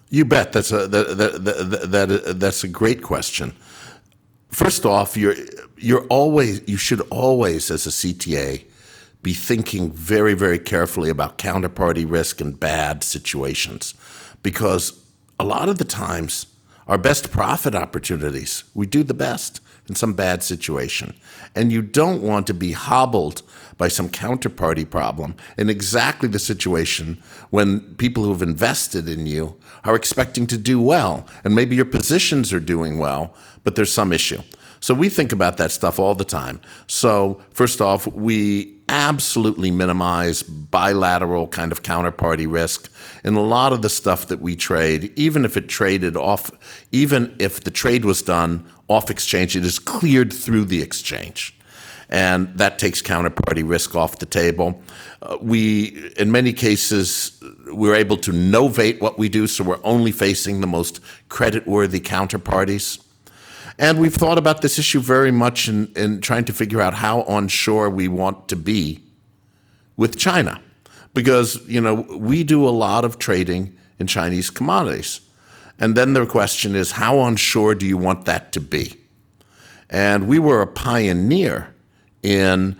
[0.09, 3.53] you bet that's a that, that, that, that that's a great question
[4.51, 5.35] first off you're
[5.77, 8.63] you're always you should always as a CTA
[9.23, 13.93] be thinking very very carefully about counterparty risk and bad situations
[14.43, 14.99] because
[15.39, 16.45] a lot of the times
[16.91, 18.65] our best profit opportunities.
[18.73, 21.13] We do the best in some bad situation.
[21.55, 23.43] And you don't want to be hobbled
[23.77, 29.55] by some counterparty problem in exactly the situation when people who have invested in you
[29.83, 31.25] are expecting to do well.
[31.43, 33.33] And maybe your positions are doing well,
[33.63, 34.41] but there's some issue.
[34.80, 36.60] So we think about that stuff all the time.
[36.88, 42.91] So, first off, we absolutely minimize bilateral kind of counterparty risk
[43.24, 46.52] in a lot of the stuff that we trade, even if it traded off,
[46.91, 51.56] even if the trade was done off exchange, it is cleared through the exchange.
[52.10, 54.82] And that takes counterparty risk off the table.
[55.21, 60.12] Uh, we, in many cases, we're able to novate what we do, so we're only
[60.12, 63.00] facing the most creditworthy counterparties.
[63.81, 67.23] And we've thought about this issue very much in, in trying to figure out how
[67.23, 68.99] onshore we want to be
[69.97, 70.61] with China.
[71.15, 75.21] Because, you know, we do a lot of trading in Chinese commodities.
[75.79, 78.97] And then the question is, how onshore do you want that to be?
[79.89, 81.73] And we were a pioneer
[82.21, 82.77] in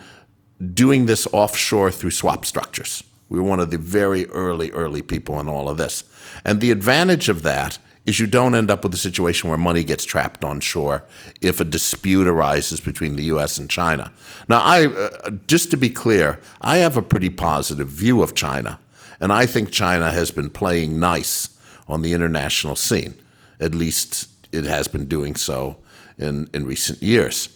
[0.75, 3.03] doing this offshore through swap structures.
[3.27, 6.03] We were one of the very early, early people in all of this.
[6.45, 9.83] And the advantage of that is you don't end up with a situation where money
[9.83, 11.03] gets trapped on shore
[11.39, 13.57] if a dispute arises between the U.S.
[13.57, 14.11] and China.
[14.49, 18.79] Now, I uh, just to be clear, I have a pretty positive view of China,
[19.19, 21.49] and I think China has been playing nice
[21.87, 23.13] on the international scene.
[23.59, 25.77] At least it has been doing so
[26.17, 27.49] in, in recent years.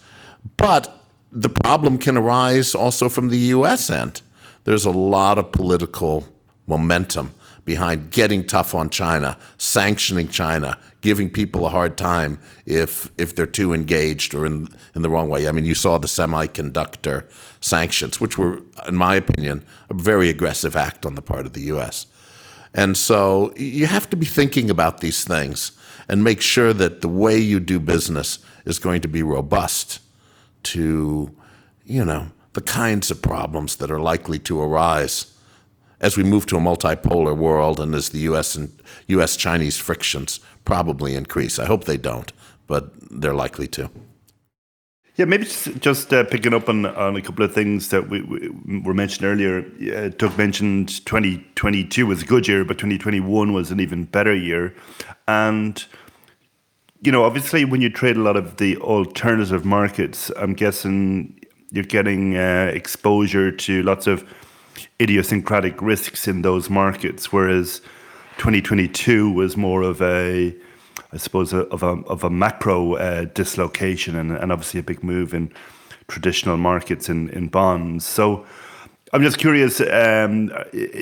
[0.57, 3.89] But the problem can arise also from the U.S.
[3.89, 4.21] end.
[4.63, 6.27] There's a lot of political
[6.67, 7.33] momentum
[7.65, 13.45] behind getting tough on China, sanctioning China, giving people a hard time if if they're
[13.45, 15.47] too engaged or in in the wrong way.
[15.47, 17.25] I mean, you saw the semiconductor
[17.59, 21.61] sanctions, which were, in my opinion, a very aggressive act on the part of the
[21.61, 22.05] U.S.
[22.73, 25.71] And so you have to be thinking about these things
[26.07, 29.99] and make sure that the way you do business is going to be robust
[30.63, 31.33] to,
[31.85, 35.34] you know, the kinds of problems that are likely to arise
[36.05, 38.55] as we move to a multipolar world and as the U.S.
[38.55, 38.71] and
[39.07, 39.35] U.S.
[39.35, 41.57] Chinese frictions probably increase.
[41.57, 42.31] I hope they don't,
[42.67, 43.89] but they're likely to.
[45.15, 48.21] Yeah, maybe just, just uh, picking up on, on a couple of things that we,
[48.21, 49.65] we were mentioned earlier.
[49.97, 54.75] Uh, Doug mentioned 2022 was a good year, but 2021 was an even better year.
[55.27, 55.83] And,
[57.01, 61.39] you know, obviously, when you trade a lot of the alternative markets, I'm guessing
[61.71, 64.23] you're getting uh, exposure to lots of
[65.01, 67.79] idiosyncratic risks in those markets, whereas
[68.37, 70.55] 2022 was more of a,
[71.13, 75.03] I suppose, a, of a of a macro uh, dislocation and, and obviously a big
[75.03, 75.51] move in
[76.07, 78.05] traditional markets in in bonds.
[78.05, 78.45] So,
[79.13, 79.79] I'm just curious.
[79.81, 80.47] Um,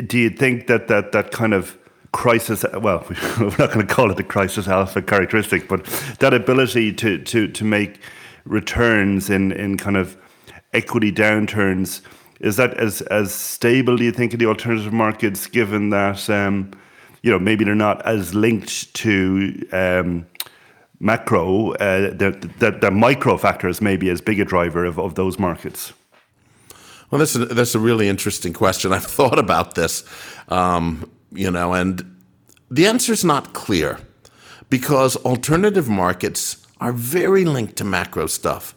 [0.07, 1.77] do you think that that that kind of
[2.11, 3.03] crisis well
[3.39, 5.83] we're not going to call it the crisis alpha characteristic but
[6.19, 7.99] that ability to to to make
[8.45, 10.15] returns in in kind of
[10.73, 12.01] equity downturns.
[12.43, 13.95] Is that as as stable?
[13.97, 16.71] Do you think in the alternative markets, given that um,
[17.21, 20.27] you know maybe they're not as linked to um,
[20.99, 25.39] macro, uh, the, the, the micro factors maybe as big a driver of, of those
[25.39, 25.93] markets?
[27.11, 28.91] Well, that's a, that's a really interesting question.
[28.91, 30.03] I've thought about this,
[30.47, 32.17] um, you know, and
[32.71, 33.99] the answer is not clear
[34.69, 38.73] because alternative markets are very linked to macro stuff.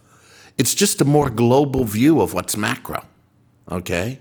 [0.58, 3.04] It's just a more global view of what's macro,
[3.70, 4.20] okay?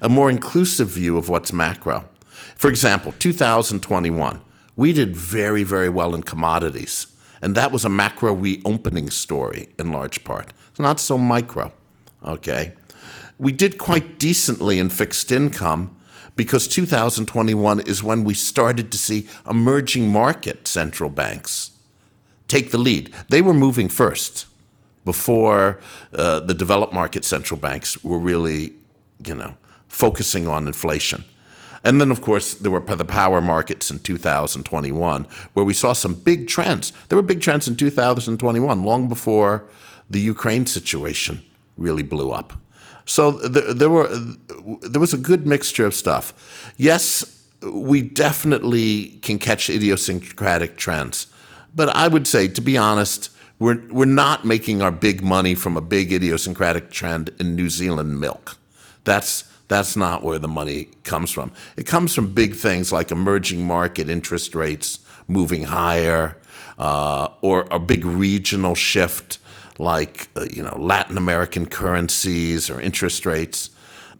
[0.00, 2.08] A more inclusive view of what's macro.
[2.56, 4.40] For example, 2021,
[4.74, 7.06] we did very, very well in commodities.
[7.42, 10.52] And that was a macro reopening story in large part.
[10.70, 11.72] It's not so micro,
[12.24, 12.72] okay?
[13.38, 15.96] We did quite decently in fixed income
[16.34, 21.72] because 2021 is when we started to see emerging market central banks
[22.48, 23.12] take the lead.
[23.28, 24.46] They were moving first
[25.04, 25.80] before
[26.12, 28.74] uh, the developed market central banks were really,
[29.26, 29.54] you know,
[29.88, 31.24] focusing on inflation.
[31.84, 36.14] And then, of course, there were the power markets in 2021, where we saw some
[36.14, 36.92] big trends.
[37.08, 39.68] There were big trends in 2021, long before
[40.10, 41.42] the Ukraine situation
[41.76, 42.54] really blew up.
[43.04, 44.08] So there, there were
[44.82, 46.74] there was a good mixture of stuff.
[46.76, 51.28] Yes, we definitely can catch idiosyncratic trends,
[51.74, 55.76] but I would say, to be honest, we're we're not making our big money from
[55.76, 58.56] a big idiosyncratic trend in New Zealand milk.
[59.06, 61.52] That's that's not where the money comes from.
[61.76, 66.36] It comes from big things like emerging market interest rates moving higher,
[66.78, 69.38] uh, or a big regional shift
[69.78, 73.70] like uh, you know Latin American currencies or interest rates.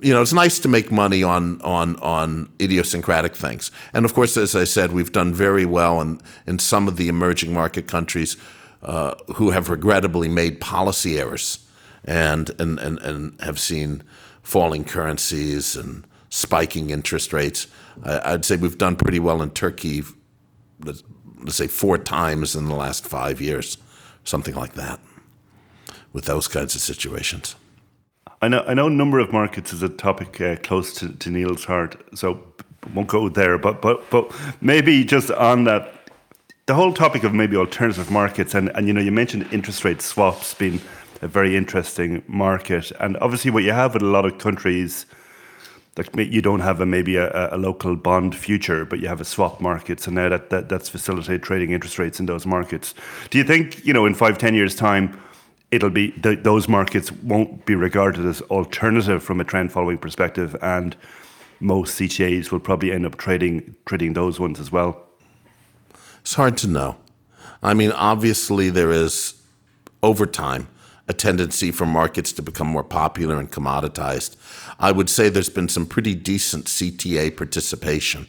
[0.01, 3.71] You know, it's nice to make money on on on idiosyncratic things.
[3.93, 7.09] And of course, as I said, we've done very well in in some of the
[7.09, 8.37] emerging market countries
[8.83, 11.59] uh, who have regrettably made policy errors
[12.05, 14.03] and and and, and have seen
[14.47, 17.67] falling currencies and spiking interest rates.
[18.05, 20.05] I, would say we've done pretty well in Turkey.
[20.79, 21.03] Let's,
[21.49, 23.77] say four times in the last five years,
[24.25, 25.01] something like that
[26.13, 27.57] with those kinds of situations.
[28.41, 31.65] I know, I know, number of markets is a topic uh, close to, to Niels'
[31.65, 32.43] heart, so
[32.95, 33.59] won't go there.
[33.59, 35.93] But but but maybe just on that,
[36.67, 40.03] the whole topic of maybe alternative markets, and and you know, you mentioned interest rate
[40.03, 40.81] swaps being
[41.23, 45.07] a very interesting market, and obviously what you have with a lot of countries.
[45.97, 49.25] Like you don't have a, maybe a, a local bond future, but you have a
[49.25, 49.99] swap market.
[49.99, 52.93] So now that, that that's facilitate trading interest rates in those markets.
[53.31, 55.19] Do you think you know in five ten years time?
[55.71, 60.57] it'll be th- those markets won't be regarded as alternative from a trend following perspective,
[60.63, 60.97] and
[61.61, 65.03] most CTAs will probably end up trading trading those ones as well.
[66.21, 66.97] It's hard to know.
[67.63, 69.35] I mean, obviously, there is
[70.03, 70.69] over time
[71.09, 74.37] a tendency for markets to become more popular and commoditized.
[74.79, 78.27] I would say there's been some pretty decent CTA participation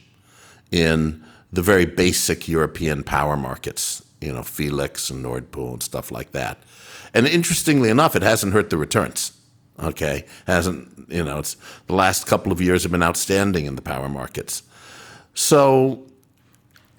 [0.72, 6.12] in the very basic European power markets, you know, Felix and Nord Pool and stuff
[6.12, 6.60] like that.
[7.14, 9.32] And interestingly enough, it hasn't hurt the returns.
[9.80, 11.40] Okay, hasn't you know?
[11.40, 11.56] It's
[11.88, 14.64] the last couple of years have been outstanding in the power markets.
[15.34, 16.04] So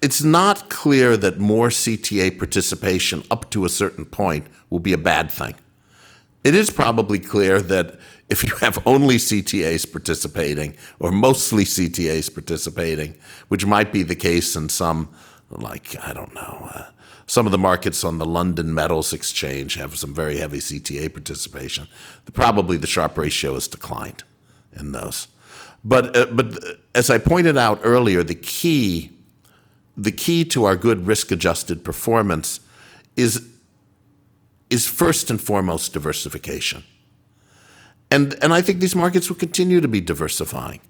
[0.01, 4.97] it's not clear that more CTA participation up to a certain point will be a
[4.97, 5.55] bad thing.
[6.43, 13.15] It is probably clear that if you have only CTAs participating or mostly CTAs participating,
[13.47, 15.09] which might be the case in some,
[15.49, 16.85] like, I don't know, uh,
[17.25, 21.87] some of the markets on the London Metals Exchange have some very heavy CTA participation.
[22.33, 24.23] Probably the Sharpe ratio has declined
[24.73, 25.27] in those.
[25.83, 26.57] But, uh, but
[26.95, 29.11] as I pointed out earlier, the key,
[29.95, 32.61] the key to our good risk adjusted performance
[33.15, 33.47] is,
[34.69, 36.83] is first and foremost diversification.
[38.11, 40.81] And, and I think these markets will continue to be diversifying,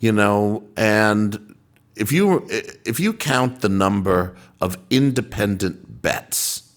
[0.00, 1.52] you know, and
[1.96, 6.72] if you if you count the number of independent bets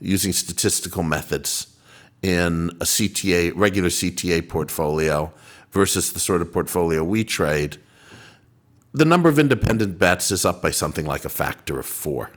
[0.00, 1.76] using statistical methods
[2.22, 5.32] in a CTA regular CTA portfolio
[5.70, 7.78] versus the sort of portfolio we trade,
[8.92, 12.30] the number of independent bets is up by something like a factor of four.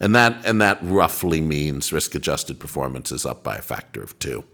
[0.00, 4.18] And that and that roughly means risk adjusted performance is up by a factor of
[4.18, 4.44] two.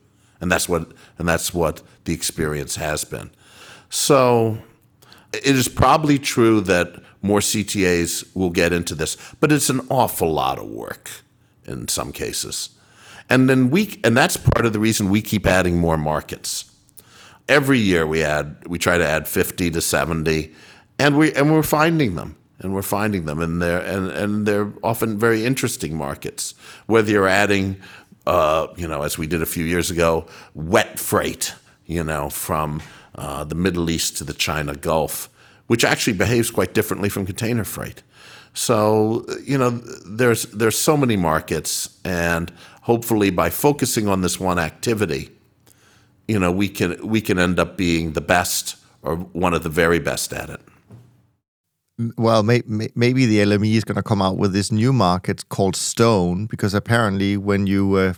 [0.40, 3.30] And that's what and that's what the experience has been.
[3.90, 4.58] So
[5.32, 10.32] it is probably true that more CTAs will get into this, but it's an awful
[10.32, 11.10] lot of work
[11.64, 12.70] in some cases.
[13.28, 16.70] And then we and that's part of the reason we keep adding more markets.
[17.48, 20.54] Every year we add we try to add 50 to 70
[21.00, 24.72] and we and we're finding them and we're finding them and they're and, and they're
[24.82, 26.54] often very interesting markets.
[26.86, 27.76] Whether you're adding
[28.26, 31.54] uh, you know, as we did a few years ago, wet freight,
[31.86, 32.82] you know, from
[33.16, 35.28] uh, the Middle East to the China Gulf,
[35.66, 38.02] which actually behaves quite differently from container freight.
[38.54, 42.52] So you know, there's there's so many markets, and
[42.82, 45.30] hopefully by focusing on this one activity,
[46.28, 49.68] you know, we can we can end up being the best or one of the
[49.68, 50.60] very best at it.
[52.16, 55.48] Well, may, may, maybe the LME is going to come out with this new market
[55.48, 58.14] called Stone because apparently when you uh,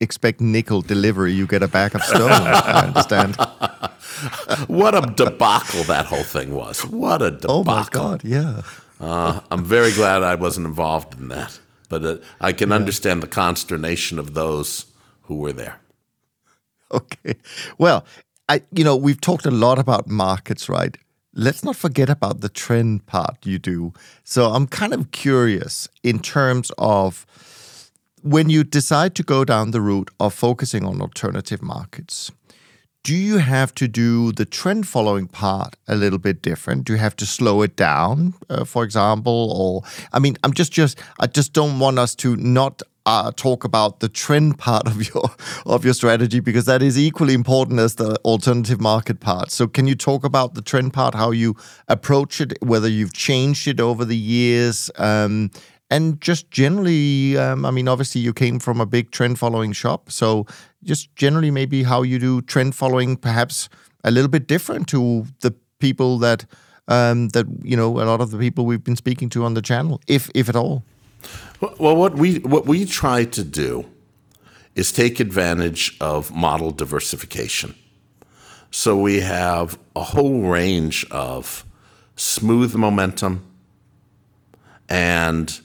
[0.00, 2.30] expect nickel delivery, you get a bag of stone.
[2.30, 3.36] I understand.
[4.68, 6.84] what a debacle that whole thing was!
[6.86, 7.50] What a debacle!
[7.50, 8.24] Oh my god!
[8.24, 8.62] Yeah.
[9.00, 11.58] Uh, I'm very glad I wasn't involved in that,
[11.88, 12.76] but uh, I can yeah.
[12.76, 14.86] understand the consternation of those
[15.22, 15.80] who were there.
[16.90, 17.34] Okay,
[17.76, 18.04] well,
[18.48, 20.96] I you know we've talked a lot about markets, right?
[21.34, 23.92] Let's not forget about the trend part you do.
[24.24, 27.26] So I'm kind of curious in terms of
[28.22, 32.32] when you decide to go down the route of focusing on alternative markets
[33.08, 36.84] do you have to do the trend following part a little bit different?
[36.84, 39.50] Do you have to slow it down, uh, for example?
[39.56, 43.64] Or I mean, I'm just just I just don't want us to not uh, talk
[43.64, 45.30] about the trend part of your
[45.64, 49.50] of your strategy because that is equally important as the alternative market part.
[49.50, 51.56] So, can you talk about the trend part, how you
[51.88, 54.90] approach it, whether you've changed it over the years?
[54.96, 55.50] Um,
[55.90, 60.12] and just generally, um, I mean, obviously, you came from a big trend following shop.
[60.12, 60.46] So,
[60.84, 63.70] just generally, maybe how you do trend following, perhaps
[64.04, 66.44] a little bit different to the people that
[66.88, 69.62] um, that you know a lot of the people we've been speaking to on the
[69.62, 70.82] channel, if if at all.
[71.60, 73.86] Well, what we what we try to do
[74.74, 77.74] is take advantage of model diversification.
[78.70, 81.64] So we have a whole range of
[82.14, 83.44] smooth momentum
[84.88, 85.60] and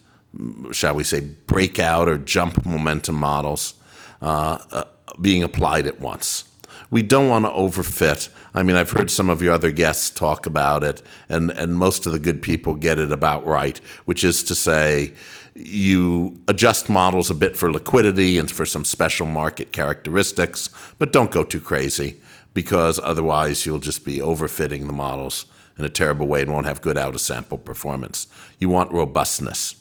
[0.72, 3.76] shall we say, breakout or jump momentum models
[4.22, 4.84] uh, uh,
[5.22, 6.46] being applied at once.
[6.90, 8.30] We don't want to overfit.
[8.54, 12.06] I mean, I've heard some of your other guests talk about it, and, and most
[12.06, 15.14] of the good people get it about right, which is to say,
[15.56, 21.32] you adjust models a bit for liquidity and for some special market characteristics, but don't
[21.32, 22.20] go too crazy
[22.54, 25.46] because otherwise you'll just be overfitting the models
[25.78, 28.28] in a terrible way and won't have good out of sample performance.
[28.60, 29.76] You want robustness.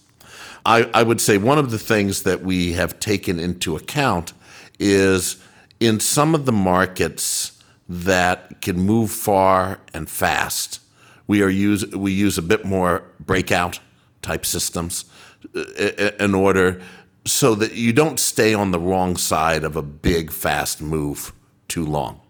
[0.64, 4.32] I, I would say one of the things that we have taken into account
[4.78, 5.42] is
[5.80, 10.80] in some of the markets that can move far and fast,
[11.26, 13.80] we are use we use a bit more breakout
[14.22, 15.04] type systems
[15.54, 16.80] in order
[17.24, 21.32] so that you don't stay on the wrong side of a big fast move
[21.68, 22.20] too long.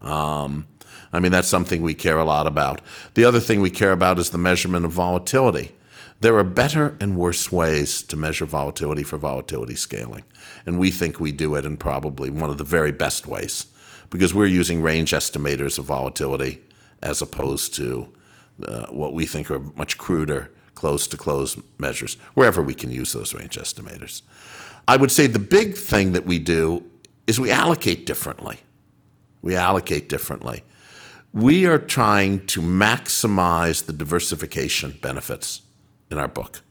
[0.00, 0.66] Um,
[1.12, 2.80] I mean that's something we care a lot about.
[3.14, 5.72] The other thing we care about is the measurement of volatility.
[6.20, 10.24] There are better and worse ways to measure volatility for volatility scaling.
[10.66, 13.66] And we think we do it in probably one of the very best ways
[14.10, 16.60] because we're using range estimators of volatility
[17.02, 18.12] as opposed to
[18.66, 20.50] uh, what we think are much cruder
[20.80, 24.22] close to close measures, wherever we can use those range estimators.
[24.88, 26.82] I would say the big thing that we do
[27.26, 28.60] is we allocate differently.
[29.42, 30.64] We allocate differently.
[31.34, 35.60] We are trying to maximize the diversification benefits
[36.10, 36.62] in our book.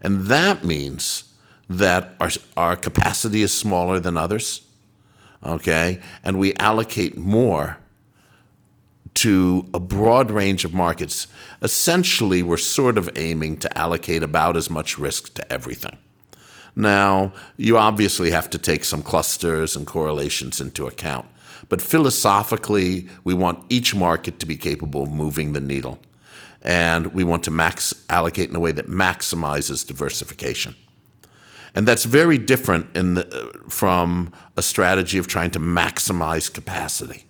[0.00, 1.34] And that means
[1.68, 4.62] that our, our capacity is smaller than others,
[5.44, 5.98] okay?
[6.22, 7.78] And we allocate more
[9.16, 11.26] to a broad range of markets.
[11.62, 15.96] Essentially, we're sort of aiming to allocate about as much risk to everything.
[16.74, 21.26] Now, you obviously have to take some clusters and correlations into account.
[21.68, 25.98] But philosophically, we want each market to be capable of moving the needle
[26.66, 30.74] and we want to max allocate in a way that maximizes diversification.
[31.74, 37.26] And that's very different the, from a strategy of trying to maximize capacity.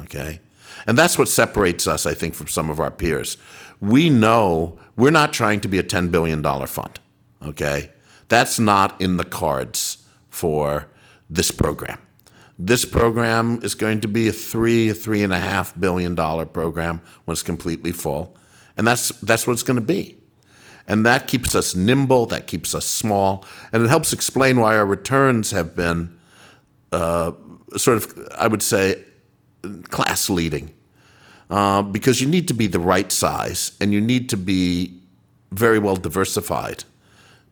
[0.00, 0.40] Okay?
[0.86, 3.36] And that's what separates us, I think, from some of our peers.
[3.80, 7.00] We know we're not trying to be a $10 billion fund.
[7.42, 7.90] Okay?
[8.28, 10.88] That's not in the cards for
[11.30, 11.98] this program.
[12.58, 17.02] This program is going to be a three, three and a half billion dollar program
[17.24, 18.36] when it's completely full.
[18.76, 20.16] And that's, that's what it's going to be.
[20.88, 24.86] And that keeps us nimble, that keeps us small, and it helps explain why our
[24.86, 26.16] returns have been
[26.92, 27.32] uh,
[27.76, 29.04] sort of, I would say,
[29.90, 30.72] class leading.
[31.48, 35.00] Uh, because you need to be the right size and you need to be
[35.52, 36.84] very well diversified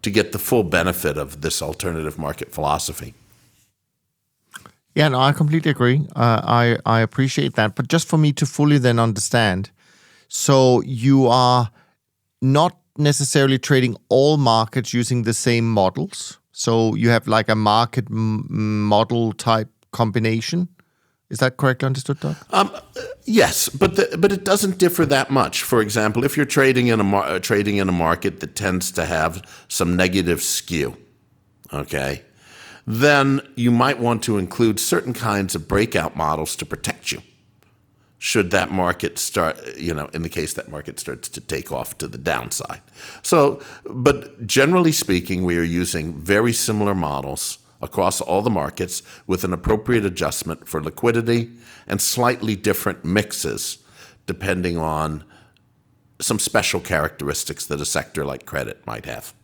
[0.02, 3.14] to get the full benefit of this alternative market philosophy.
[4.94, 6.06] Yeah, no, I completely agree.
[6.14, 9.70] Uh, I I appreciate that, but just for me to fully then understand,
[10.28, 11.70] so you are
[12.40, 16.38] not necessarily trading all markets using the same models.
[16.52, 18.46] So you have like a market m-
[18.84, 20.68] model type combination.
[21.34, 22.36] Is that correctly understood, Doug?
[22.50, 22.70] Um,
[23.24, 25.64] yes, but the, but it doesn't differ that much.
[25.64, 28.92] For example, if you're trading in a mar- uh, trading in a market that tends
[28.92, 30.96] to have some negative skew,
[31.72, 32.22] okay,
[32.86, 37.20] then you might want to include certain kinds of breakout models to protect you.
[38.18, 41.98] Should that market start, you know, in the case that market starts to take off
[41.98, 42.80] to the downside.
[43.22, 49.44] So, but generally speaking, we are using very similar models across all the markets with
[49.44, 51.50] an appropriate adjustment for liquidity
[51.86, 53.78] and slightly different mixes
[54.26, 55.22] depending on
[56.20, 59.34] some special characteristics that a sector like credit might have.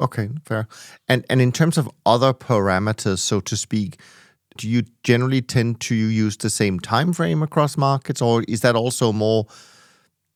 [0.00, 0.66] Okay, fair.
[1.08, 4.00] And and in terms of other parameters, so to speak,
[4.56, 8.74] do you generally tend to use the same time frame across markets, or is that
[8.74, 9.46] also more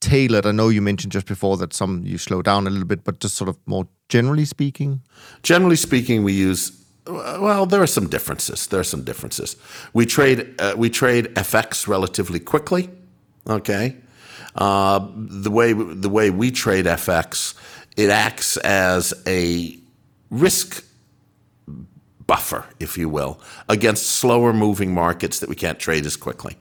[0.00, 0.46] tailored?
[0.46, 3.18] I know you mentioned just before that some you slow down a little bit, but
[3.18, 5.00] just sort of more generally speaking.
[5.42, 6.77] Generally speaking, we use.
[7.08, 8.66] Well, there are some differences.
[8.66, 9.56] There are some differences.
[9.94, 12.90] We trade uh, we trade FX relatively quickly.
[13.48, 13.96] Okay,
[14.56, 17.54] uh, the way the way we trade FX,
[17.96, 19.78] it acts as a
[20.30, 20.84] risk
[22.26, 23.40] buffer, if you will,
[23.70, 26.56] against slower moving markets that we can't trade as quickly.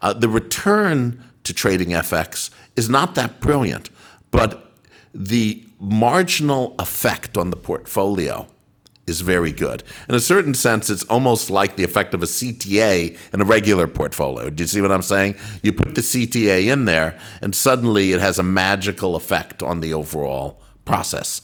[0.00, 3.90] Uh, the return to trading FX is not that brilliant,
[4.30, 4.72] but
[5.12, 8.46] the marginal effect on the portfolio
[9.10, 9.82] is very good.
[10.08, 13.86] In a certain sense, it's almost like the effect of a CTA in a regular
[13.86, 14.48] portfolio.
[14.48, 15.34] Do you see what I'm saying?
[15.62, 19.92] You put the CTA in there, and suddenly it has a magical effect on the
[19.92, 21.42] overall process.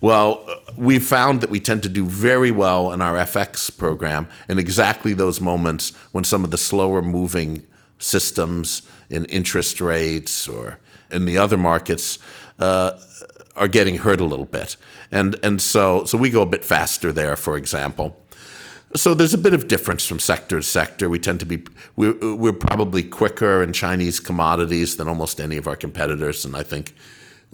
[0.00, 0.46] Well,
[0.76, 5.14] we found that we tend to do very well in our FX program in exactly
[5.14, 7.66] those moments when some of the slower moving
[7.98, 10.78] systems in interest rates or
[11.10, 12.18] in the other markets
[12.58, 12.98] uh,
[13.56, 14.76] are getting hurt a little bit.
[15.10, 18.16] And, and so, so we go a bit faster there, for example.
[18.96, 21.08] So there's a bit of difference from sector to sector.
[21.08, 21.64] We tend to be
[21.96, 26.62] we're, we're probably quicker in Chinese commodities than almost any of our competitors, and I
[26.62, 26.94] think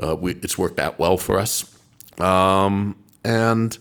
[0.03, 1.75] uh, we, it's worked out well for us.
[2.19, 2.95] Um,
[3.25, 3.77] and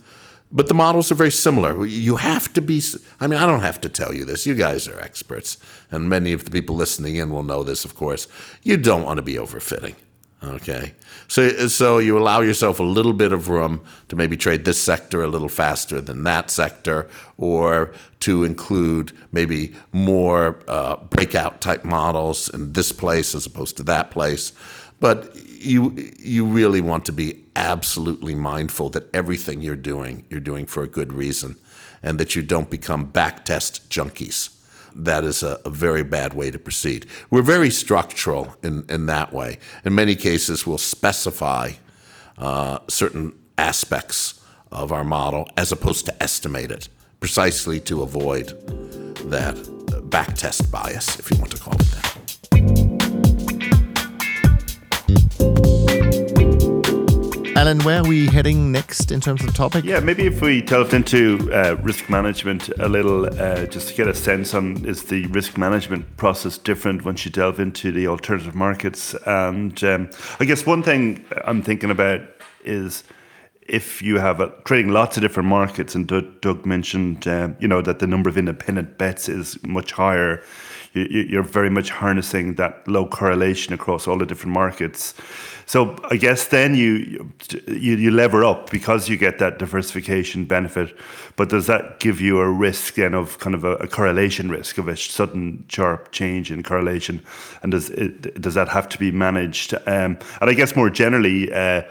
[0.51, 1.86] but the models are very similar.
[1.86, 2.82] You have to be.
[3.20, 4.45] I mean, I don't have to tell you this.
[4.45, 5.57] You guys are experts,
[5.91, 7.84] and many of the people listening in will know this.
[7.84, 8.30] Of course,
[8.63, 9.95] you don't want to be overfitting.
[10.41, 10.93] Okay,
[11.27, 15.21] so so you allow yourself a little bit of room to maybe trade this sector
[15.21, 22.47] a little faster than that sector, or to include maybe more uh, breakout type models
[22.47, 24.53] in this place as opposed to that place.
[25.01, 30.65] But you you really want to be absolutely mindful that everything you're doing you're doing
[30.65, 31.57] for a good reason,
[32.01, 34.55] and that you don't become backtest junkies.
[34.95, 37.05] That is a, a, very bad way to proceed.
[37.29, 39.59] We're very structural in, in that way.
[39.85, 41.71] In many cases, we'll specify
[42.37, 48.49] uh, certain aspects of our model as opposed to estimate it, precisely to avoid
[49.29, 49.55] that
[50.09, 52.18] backtest bias, if you want to call it that.
[57.60, 59.84] Alan, where are we heading next in terms of topic?
[59.84, 64.07] Yeah, maybe if we delved into uh, risk management a little, uh, just to get
[64.07, 68.55] a sense on is the risk management process different once you delve into the alternative
[68.55, 69.14] markets?
[69.26, 72.22] And um, I guess one thing I'm thinking about
[72.64, 73.03] is
[73.68, 77.68] if you have a, trading lots of different markets, and Doug, Doug mentioned, uh, you
[77.68, 80.41] know, that the number of independent bets is much higher.
[80.93, 85.13] You, are very much harnessing that low correlation across all the different markets.
[85.67, 87.31] So I guess then you,
[87.67, 90.97] you you lever up because you get that diversification benefit.
[91.35, 94.79] But does that give you a risk then of kind of a, a correlation risk
[94.79, 97.21] of a sudden sharp change in correlation?
[97.61, 99.75] And does it, does that have to be managed?
[99.85, 101.53] Um, and I guess more generally.
[101.53, 101.83] Uh,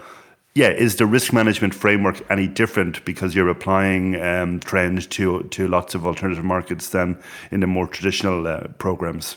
[0.55, 5.69] yeah, is the risk management framework any different because you're applying um, trend to to
[5.69, 7.19] lots of alternative markets than
[7.51, 9.37] in the more traditional uh, programs?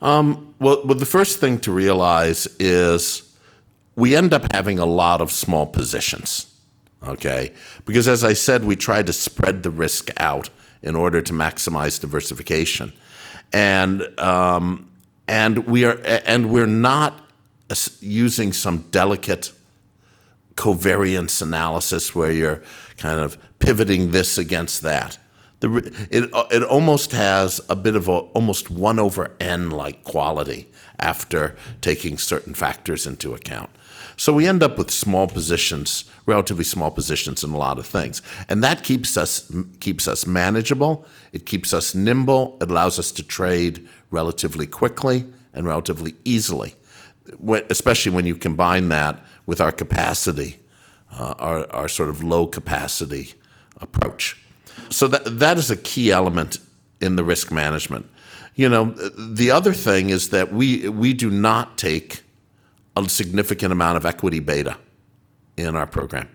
[0.00, 3.22] Um, well, well, the first thing to realize is
[3.96, 6.52] we end up having a lot of small positions.
[7.06, 7.52] Okay,
[7.84, 10.48] because as I said, we try to spread the risk out
[10.82, 12.92] in order to maximize diversification,
[13.52, 14.90] and um,
[15.28, 17.20] and we are and we're not
[18.00, 19.52] using some delicate
[20.56, 22.62] covariance analysis where you're
[22.96, 25.18] kind of pivoting this against that.
[25.60, 25.76] The,
[26.10, 31.56] it, it almost has a bit of a almost 1 over n like quality after
[31.80, 33.70] taking certain factors into account.
[34.18, 38.22] So we end up with small positions, relatively small positions in a lot of things.
[38.48, 39.50] And that keeps us
[39.80, 45.66] keeps us manageable, it keeps us nimble, it allows us to trade relatively quickly and
[45.66, 46.74] relatively easily.
[47.70, 50.58] Especially when you combine that with our capacity
[51.12, 53.34] uh, our, our sort of low capacity
[53.80, 54.36] approach.
[54.90, 56.58] So that that is a key element
[57.00, 58.08] in the risk management.
[58.54, 62.22] You know, the other thing is that we we do not take
[62.96, 64.76] a significant amount of equity beta
[65.56, 66.28] in our program.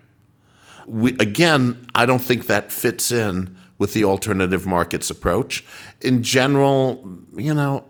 [0.87, 5.63] We, again, I don't think that fits in with the alternative markets approach.
[6.01, 7.85] In general, you know,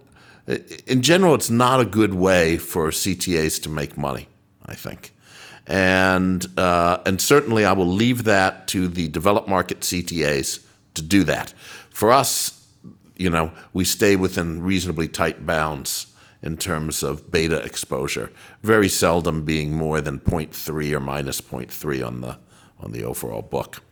[0.88, 4.28] in general, it's not a good way for CTAs to make money.
[4.72, 5.13] I think,
[5.67, 10.63] and uh, and certainly I will leave that to the developed market CTAs
[10.93, 11.53] to do that.
[11.89, 12.65] For us,
[13.17, 16.07] you know, we stay within reasonably tight bounds
[16.41, 18.32] in terms of beta exposure,
[18.63, 22.38] very seldom being more than 0.3 or minus 0.3 on the
[22.80, 23.84] on the overall book.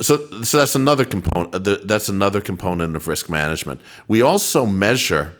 [0.00, 1.64] So, so that's another component.
[1.88, 3.80] That's another component of risk management.
[4.06, 5.34] We also measure,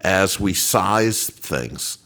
[0.00, 1.98] as we size things,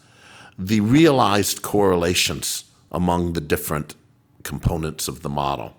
[0.58, 3.94] the realized correlations among the different
[4.42, 5.74] components of the model,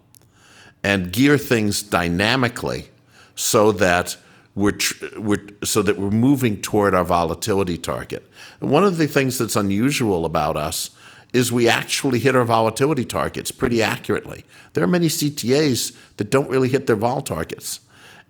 [0.84, 2.90] and gear things dynamically
[3.36, 4.18] so that
[4.56, 8.30] we're, tr- we're, so that we're moving toward our volatility target.
[8.62, 10.90] And one of the things that's unusual about us
[11.34, 14.46] is we actually hit our volatility targets pretty accurately.
[14.74, 17.82] There are many CTAs that don't really hit their vol targets.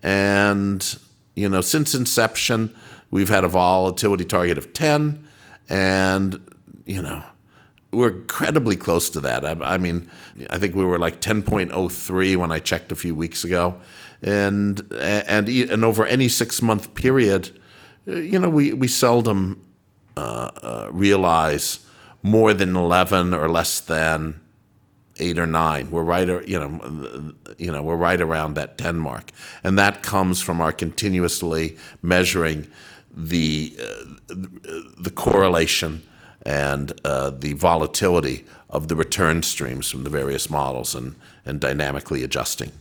[0.01, 0.97] And,
[1.35, 2.75] you know, since inception,
[3.11, 5.24] we've had a volatility target of 10,
[5.69, 6.39] and,
[6.85, 7.23] you know,
[7.91, 9.45] we're incredibly close to that.
[9.45, 10.09] I, I mean,
[10.49, 13.79] I think we were like 10.03 when I checked a few weeks ago
[14.25, 17.51] and and and over any six month period,
[18.05, 19.61] you know, we we seldom
[20.17, 21.85] uh, uh, realize
[22.23, 24.39] more than eleven or less than
[25.17, 25.91] eight or nine.
[25.91, 29.31] We're right, you know, you know, we're right around that ten mark,
[29.63, 32.67] and that comes from our continuously measuring
[33.15, 36.03] the uh, the correlation
[36.45, 41.15] and uh, the volatility of the return streams from the various models and
[41.45, 42.71] and dynamically adjusting.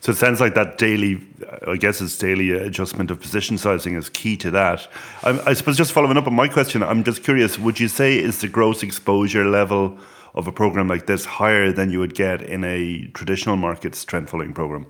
[0.00, 1.20] So it sounds like that daily,
[1.66, 4.88] I guess it's daily adjustment of position sizing is key to that.
[5.22, 8.18] I, I, suppose just following up on my question, I'm just curious, would you say
[8.18, 9.98] is the gross exposure level
[10.34, 14.30] of a program like this higher than you would get in a traditional markets trend
[14.30, 14.86] following program?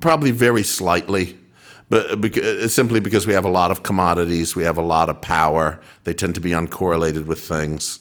[0.00, 1.38] Probably very slightly.
[1.90, 5.20] But because, simply because we have a lot of commodities, we have a lot of
[5.20, 5.80] power.
[6.04, 8.00] They tend to be uncorrelated with things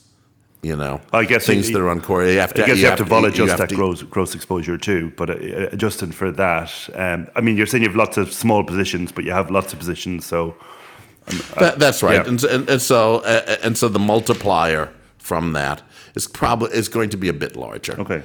[0.63, 2.34] you know, I guess things you, that are uncorrelated.
[2.36, 4.01] You have to, I guess you, you have, have, to vol adjust that to, gross,
[4.01, 5.11] gross exposure too.
[5.17, 8.63] But uh, adjusting for that, um, I mean, you're saying you have lots of small
[8.63, 10.55] positions, but you have lots of positions, so.
[11.27, 12.27] Um, that, that's right, yeah.
[12.27, 15.81] and, and, and, so uh, and so the multiplier from that
[16.15, 17.99] is probably is going to be a bit larger.
[17.99, 18.23] Okay.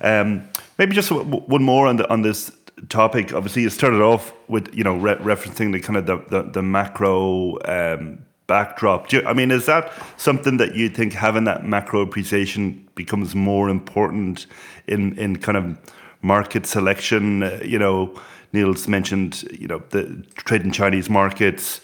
[0.00, 0.48] Um,
[0.78, 2.52] maybe just one more on the on this
[2.88, 3.32] topic.
[3.32, 6.62] Obviously, you started off with you know re- referencing the kind of the the, the
[6.62, 9.12] macro um, backdrop.
[9.12, 13.68] You, I mean, is that something that you think having that macro appreciation becomes more
[13.68, 14.46] important
[14.86, 15.78] in in kind of
[16.22, 17.42] market selection?
[17.42, 18.20] Uh, you know,
[18.52, 21.80] Niels mentioned you know the trade in Chinese markets.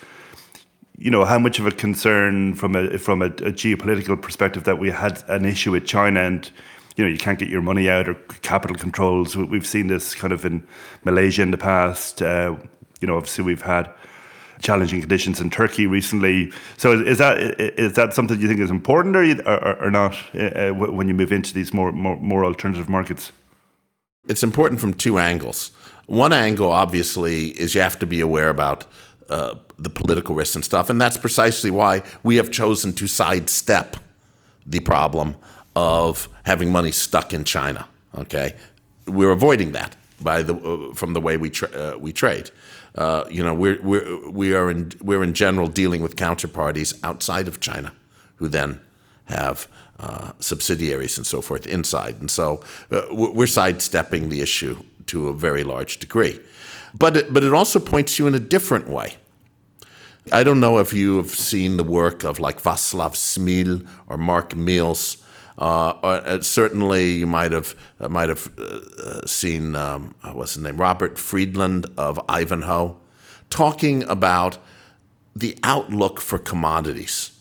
[0.98, 4.78] You know, how much of a concern from a from a, a geopolitical perspective that
[4.78, 6.50] we had an issue with China and
[6.96, 9.36] you know you can't get your money out or capital controls.
[9.36, 10.66] We've seen this kind of in
[11.04, 12.22] Malaysia in the past.
[12.22, 12.56] Uh,
[13.00, 13.92] you know, obviously we've had
[14.62, 16.50] challenging conditions in Turkey recently.
[16.78, 17.38] So is that
[17.78, 21.32] is that something you think is important or or, or not uh, when you move
[21.32, 23.32] into these more, more more alternative markets?
[24.28, 25.70] It's important from two angles.
[26.06, 28.86] One angle, obviously, is you have to be aware about
[29.28, 33.96] uh, the political risks and stuff, and that's precisely why we have chosen to sidestep
[34.64, 35.36] the problem
[35.76, 37.86] of having money stuck in China.
[38.18, 38.54] Okay,
[39.06, 42.50] we're avoiding that by the uh, from the way we tra- uh, we trade.
[42.96, 47.46] Uh, you know, we're, we're, we are in, we're in general dealing with counterparties outside
[47.46, 47.92] of China
[48.36, 48.80] who then
[49.26, 49.68] have
[50.00, 52.16] uh, subsidiaries and so forth inside.
[52.20, 56.40] And so uh, we're sidestepping the issue to a very large degree.
[56.98, 59.16] But it, but it also points you in a different way.
[60.32, 64.56] I don't know if you have seen the work of like Václav Smil or Mark
[64.56, 65.18] Mills
[65.58, 70.76] uh, uh, certainly, you might have uh, might have uh, seen um, what's his name,
[70.76, 72.96] Robert Friedland of Ivanhoe,
[73.48, 74.58] talking about
[75.34, 77.32] the outlook for commodities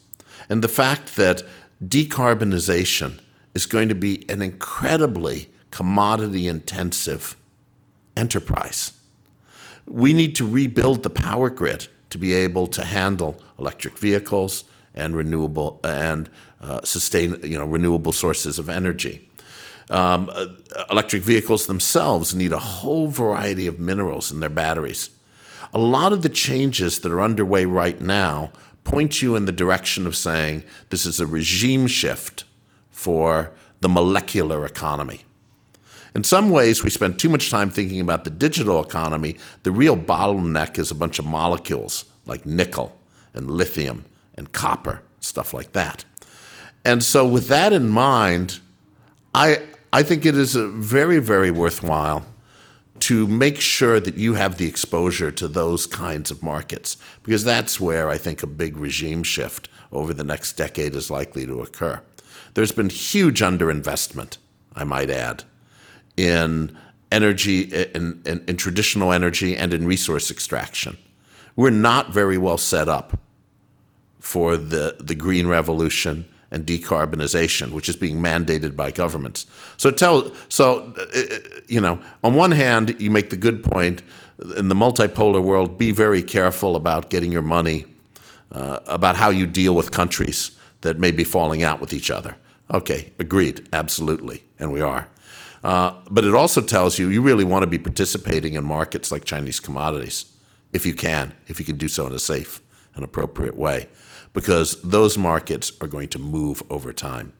[0.50, 1.44] and the fact that
[1.84, 3.20] decarbonization
[3.54, 7.36] is going to be an incredibly commodity intensive
[8.16, 8.94] enterprise.
[9.88, 14.64] We need to rebuild the power grid to be able to handle electric vehicles
[14.94, 16.30] and renewable and
[16.62, 19.30] uh, sustain you know renewable sources of energy.
[19.90, 20.48] Um, uh,
[20.90, 25.12] electric vehicles themselves need a whole variety of minerals in their batteries.
[25.74, 28.52] A lot of the changes that are underway right now
[28.84, 32.46] point you in the direction of saying this is a regime shift
[32.90, 33.52] for
[33.82, 35.22] the molecular economy.
[36.16, 39.36] In some ways, we spend too much time thinking about the digital economy.
[39.64, 42.98] The real bottleneck is a bunch of molecules like nickel
[43.34, 46.06] and lithium and copper, stuff like that.
[46.86, 48.60] And so, with that in mind,
[49.34, 52.26] I, I think it is very, very worthwhile
[53.00, 57.80] to make sure that you have the exposure to those kinds of markets, because that's
[57.80, 62.02] where I think a big regime shift over the next decade is likely to occur.
[62.54, 64.38] There's been huge underinvestment,
[64.76, 65.44] I might add,
[66.16, 66.78] in
[67.12, 70.98] energy, in, in, in traditional energy, and in resource extraction.
[71.56, 73.20] We're not very well set up
[74.20, 76.26] for the, the green revolution
[76.56, 79.46] and decarbonization, which is being mandated by governments.
[79.76, 81.22] So tell so uh,
[81.68, 84.02] you know, on one hand, you make the good point
[84.58, 85.78] in the multipolar world.
[85.78, 87.86] Be very careful about getting your money,
[88.54, 92.38] uh, about how you deal with countries that may be falling out with each other.
[92.74, 95.10] Okay, agreed, absolutely, and we are.
[95.62, 99.26] Uh, but it also tells you you really want to be participating in markets like
[99.26, 100.26] Chinese commodities,
[100.72, 102.62] if you can, if you can do so in a safe
[102.96, 103.90] and appropriate way
[104.36, 107.34] because those markets are going to move over time.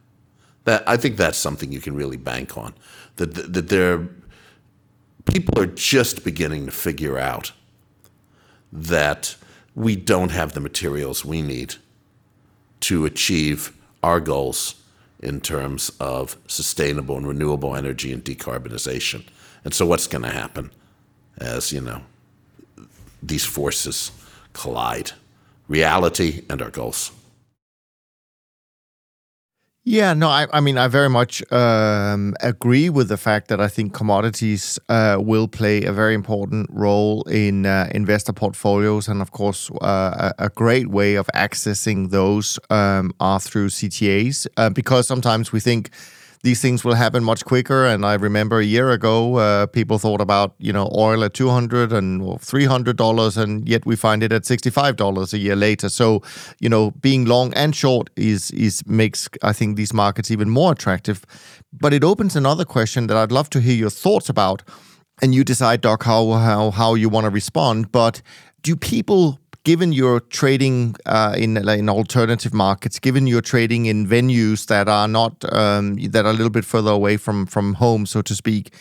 [0.64, 2.74] That I think that's something you can really bank on.
[3.18, 4.08] That that there
[5.26, 7.52] people are just beginning to figure out
[8.72, 9.36] that
[9.76, 11.76] we don't have the materials we need
[12.80, 14.76] to achieve our goals
[15.20, 19.26] in terms of sustainable and renewable energy and decarbonization.
[19.64, 20.72] And so what's going to happen
[21.38, 22.02] as, you know,
[23.24, 24.12] these forces
[24.54, 25.12] collide?
[25.68, 27.12] Reality and our goals.
[29.88, 33.68] Yeah, no, I, I mean, I very much um, agree with the fact that I
[33.68, 39.08] think commodities uh, will play a very important role in uh, investor portfolios.
[39.08, 44.72] And of course, uh, a, great way of accessing those um, are through CTAs, uh,
[44.72, 45.92] because sometimes we think
[46.46, 47.88] these things will happen much quicker.
[47.88, 51.50] And I remember a year ago, uh, people thought about you know oil at two
[51.50, 55.40] hundred and three hundred dollars, and yet we find it at sixty five dollars a
[55.40, 55.90] year later.
[55.90, 56.22] So
[56.60, 60.72] you know, being long and short is is makes I think these markets even more
[60.72, 61.26] attractive.
[61.74, 64.64] But it opens another question that I'd love to hear your thoughts about.
[65.22, 67.92] And you decide, Doug, how how how you want to respond.
[67.92, 68.22] But
[68.62, 74.68] do people given your trading uh, in in alternative markets, given your trading in venues
[74.68, 78.22] that are not um, that are a little bit further away from from home, so
[78.22, 78.74] to speak,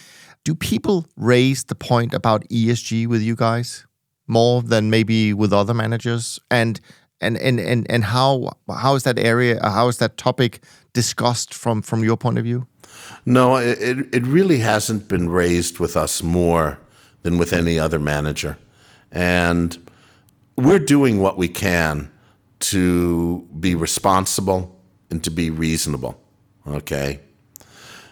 [0.44, 3.86] do people raise the point about ESG with you guys
[4.26, 6.38] more than maybe with other managers?
[6.50, 6.80] And
[7.20, 9.58] and and and and how how is that area?
[9.62, 10.62] How is that topic
[10.92, 12.66] discussed from from your point of view?
[13.24, 16.78] No, it it really hasn't been raised with us more
[17.22, 18.56] than with any other manager,
[19.10, 19.78] and
[20.56, 22.10] we're doing what we can
[22.60, 24.80] to be responsible
[25.10, 26.20] and to be reasonable.
[26.66, 27.20] Okay.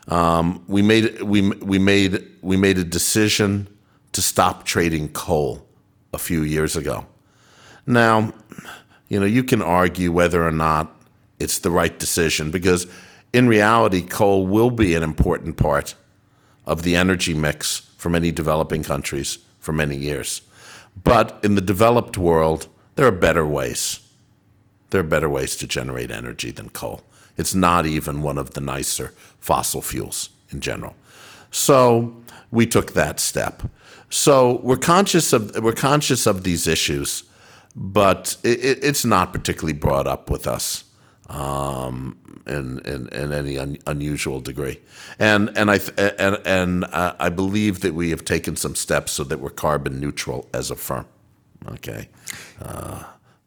[0.08, 3.68] Um, we made we we made we made a decision
[4.12, 5.66] to stop trading coal
[6.12, 7.06] a few years ago.
[7.86, 8.32] Now,
[9.08, 10.94] you know, you can argue whether or not
[11.38, 12.86] it's the right decision because
[13.32, 15.94] in reality, coal will be an important part
[16.66, 20.42] of the energy mix for many developing countries for many years.
[21.02, 24.00] But in the developed world, there are better ways.
[24.90, 27.02] There are better ways to generate energy than coal.
[27.36, 30.94] It's not even one of the nicer fossil fuels in general.
[31.50, 32.14] So
[32.50, 33.62] we took that step.
[34.10, 37.24] So we're conscious of we're conscious of these issues,
[37.74, 40.84] but it, it's not particularly brought up with us
[41.32, 42.16] um,
[42.46, 44.80] in, in, in any un, unusual degree.
[45.18, 49.24] And and I and and uh, I believe that we have taken some steps so
[49.24, 51.06] that we're carbon neutral as a firm.
[51.66, 52.08] Okay.
[52.60, 53.04] Uh,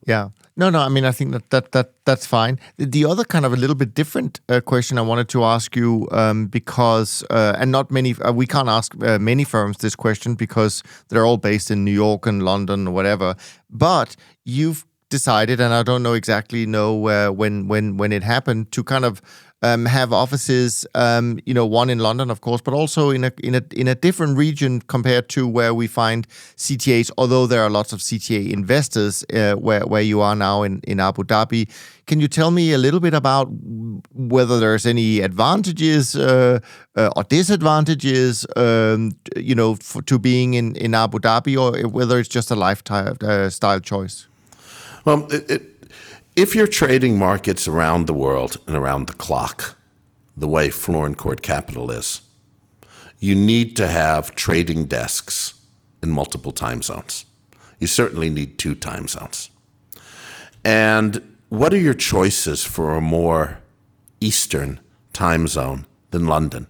[0.07, 0.29] yeah.
[0.57, 0.79] No, no.
[0.79, 2.59] I mean, I think that that that that's fine.
[2.77, 6.07] The other kind of a little bit different uh, question I wanted to ask you,
[6.11, 10.35] um, because uh, and not many, uh, we can't ask uh, many firms this question
[10.35, 13.35] because they're all based in New York and London or whatever.
[13.69, 14.15] But
[14.45, 14.85] you've
[15.17, 19.05] decided, and I don't know exactly know uh, when when when it happened, to kind
[19.05, 19.21] of
[19.65, 23.31] um, have offices, um, you know, one in London, of course, but also in a
[23.43, 27.11] in a in a different region compared to where we find CTAs.
[27.17, 30.99] Although there are lots of CTA investors uh, where where you are now in in
[30.99, 31.69] Abu Dhabi.
[32.05, 33.47] Can you tell me a little bit about
[34.13, 36.59] whether there's any advantages uh,
[36.95, 42.19] uh, or disadvantages, um, you know, for, to being in in Abu Dhabi, or whether
[42.19, 44.27] it's just a lifestyle uh, choice?
[45.05, 45.61] Well, it, it,
[46.35, 49.77] if you're trading markets around the world and around the clock,
[50.35, 52.21] the way Florin Court Capital is,
[53.19, 55.53] you need to have trading desks
[56.03, 57.25] in multiple time zones.
[57.79, 59.49] You certainly need two time zones.
[60.63, 63.59] And what are your choices for a more
[64.19, 64.79] Eastern
[65.13, 66.67] time zone than London.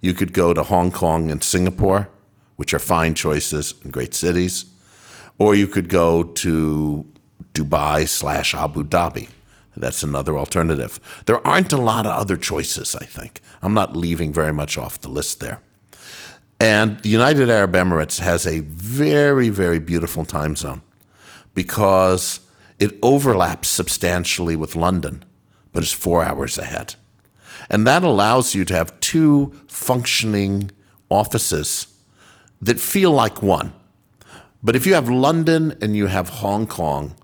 [0.00, 2.08] You could go to Hong Kong and Singapore,
[2.56, 4.66] which are fine choices and great cities,
[5.38, 7.06] or you could go to
[7.58, 9.28] Dubai slash Abu Dhabi.
[9.76, 11.00] That's another alternative.
[11.26, 13.40] There aren't a lot of other choices, I think.
[13.62, 15.60] I'm not leaving very much off the list there.
[16.60, 20.82] And the United Arab Emirates has a very, very beautiful time zone
[21.54, 22.40] because
[22.78, 25.24] it overlaps substantially with London,
[25.72, 26.94] but is four hours ahead.
[27.70, 30.70] And that allows you to have two functioning
[31.10, 31.86] offices
[32.60, 33.72] that feel like one.
[34.62, 37.14] But if you have London and you have Hong Kong,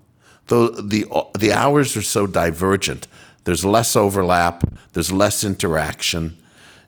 [0.47, 1.05] the, the,
[1.37, 3.07] the hours are so divergent.
[3.45, 6.37] There's less overlap, there's less interaction.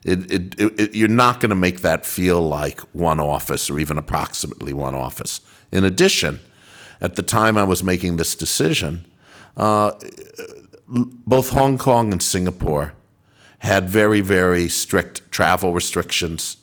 [0.04, 3.98] It, it, it, you're not going to make that feel like one office or even
[3.98, 5.40] approximately one office.
[5.72, 6.40] In addition,
[7.00, 9.04] at the time I was making this decision,
[9.56, 9.92] uh,
[10.88, 12.94] both Hong Kong and Singapore
[13.58, 16.56] had very, very strict travel restrictions,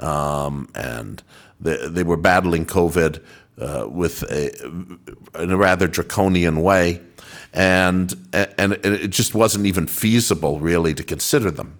[0.00, 1.22] um, and
[1.60, 3.22] they, they, were battling COVID
[3.60, 4.50] uh, with a,
[5.42, 7.00] in a rather draconian way,
[7.52, 11.78] and and it just wasn't even feasible really to consider them.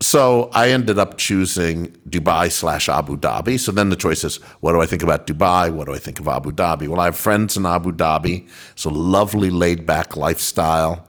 [0.00, 3.58] So I ended up choosing Dubai slash Abu Dhabi.
[3.60, 5.70] So then the choice is, what do I think about Dubai?
[5.72, 6.88] What do I think of Abu Dhabi?
[6.88, 8.48] Well, I have friends in Abu Dhabi.
[8.72, 11.06] It's a lovely, laid back lifestyle.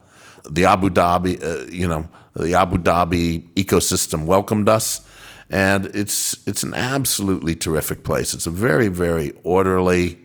[0.48, 5.00] The Abu Dhabi, uh, you know, the Abu Dhabi ecosystem welcomed us,
[5.54, 8.34] and it's it's an absolutely terrific place.
[8.34, 10.18] It's a very, very orderly.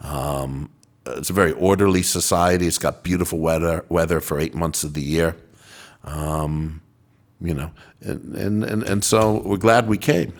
[0.00, 0.70] Um,
[1.04, 2.68] it's a very orderly society.
[2.68, 5.34] It's got beautiful weather weather for eight months of the year.
[6.04, 6.82] Um,
[7.40, 10.32] you know, and, and, and, and so we're glad we came.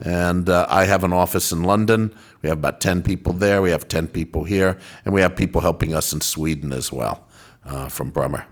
[0.00, 2.12] And uh, I have an office in London.
[2.42, 3.62] We have about 10 people there.
[3.62, 4.76] We have 10 people here.
[5.04, 7.24] And we have people helping us in Sweden as well
[7.64, 8.44] uh, from Brummer.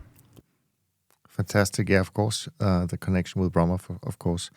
[1.40, 1.88] Fantastic.
[1.88, 2.48] Yeah, of course.
[2.60, 4.50] Uh, the connection with Brummer, of course.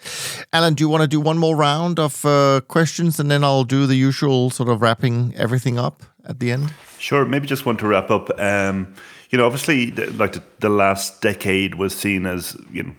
[0.52, 3.64] Alan, do you want to do one more round of uh, questions and then I'll
[3.64, 6.74] do the usual sort of wrapping everything up at the end?
[7.00, 7.24] Sure.
[7.24, 8.38] Maybe just want to wrap up.
[8.38, 8.94] Um,
[9.30, 12.94] you know, obviously, like the, the last decade was seen as, you know,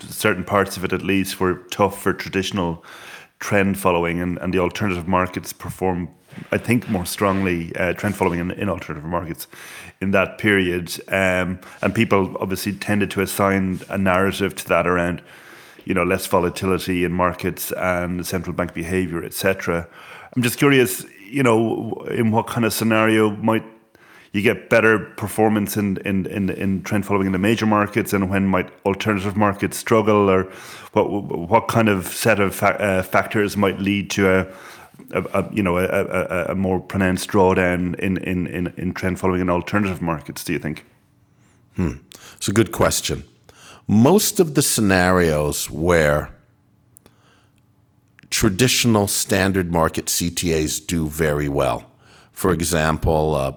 [0.00, 2.84] certain parts of it at least were tough for traditional
[3.38, 6.08] trend following, and, and the alternative markets perform,
[6.52, 9.46] I think, more strongly uh, trend following in, in alternative markets
[10.00, 10.92] in that period.
[11.08, 15.22] Um, and people obviously tended to assign a narrative to that around,
[15.84, 19.88] you know, less volatility in markets and central bank behavior, etc.
[20.34, 23.64] I'm just curious, you know, in what kind of scenario might
[24.32, 28.28] you get better performance in, in, in, in trend following in the major markets and
[28.28, 30.44] when might alternative markets struggle or
[30.92, 34.46] what what kind of set of fa- uh, factors might lead to a,
[35.12, 39.40] a, a you know a, a, more pronounced drawdown in, in, in, in trend following
[39.40, 40.84] in alternative markets do you think
[41.76, 41.92] hmm.
[42.36, 43.24] it's a good question
[43.86, 46.34] most of the scenarios where
[48.30, 51.90] traditional standard market CTAs do very well
[52.32, 53.52] for example uh,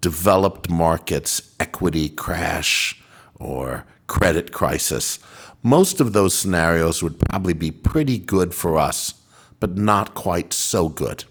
[0.00, 3.00] developed markets equity crash
[3.38, 5.18] or credit crisis,
[5.62, 9.14] most of those scenarios would probably be pretty good for us,
[9.62, 11.22] but not quite so good.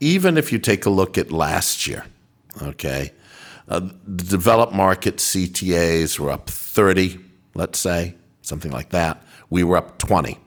[0.00, 2.06] Even if you take a look at last year,
[2.62, 3.12] okay,
[3.68, 7.18] uh, the developed market CTAs were up 30,
[7.54, 9.22] let's say, something like that.
[9.50, 10.38] We were up 20,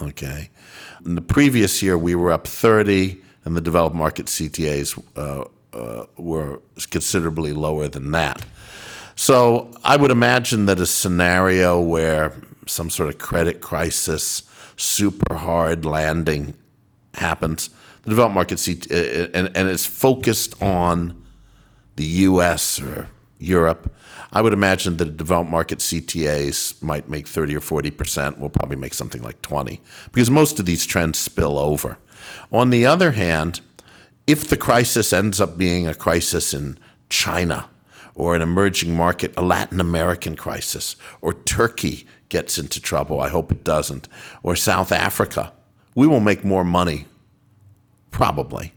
[0.00, 0.48] okay.
[1.04, 5.44] In the previous year, we were up 30, and the developed market CTAs uh,
[5.76, 8.42] uh, were considerably lower than that.
[9.16, 12.32] So I would imagine that a scenario where
[12.66, 14.44] some sort of credit crisis,
[14.76, 16.54] super hard landing
[17.14, 17.70] happens,
[18.02, 21.22] the developed market seat, uh, uh, and, and it's focused on
[21.96, 23.08] the US or
[23.38, 23.92] Europe,
[24.32, 28.38] I would imagine that developed market CTAs might make 30 or 40%.
[28.38, 29.80] We'll probably make something like 20
[30.12, 31.98] because most of these trends spill over.
[32.52, 33.60] On the other hand,
[34.26, 37.68] if the crisis ends up being a crisis in China
[38.14, 43.52] or an emerging market, a Latin American crisis, or Turkey gets into trouble, I hope
[43.52, 44.08] it doesn't,
[44.42, 45.52] or South Africa,
[45.94, 47.06] we will make more money,
[48.10, 48.72] probably,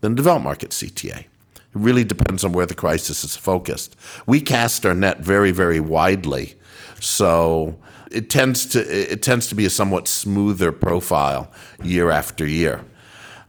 [0.00, 1.26] than developed market CTA.
[1.74, 3.96] It really depends on where the crisis is focused.
[4.26, 6.54] We cast our net very, very widely,
[7.00, 7.78] so
[8.10, 11.50] it tends to it tends to be a somewhat smoother profile
[11.82, 12.84] year after year.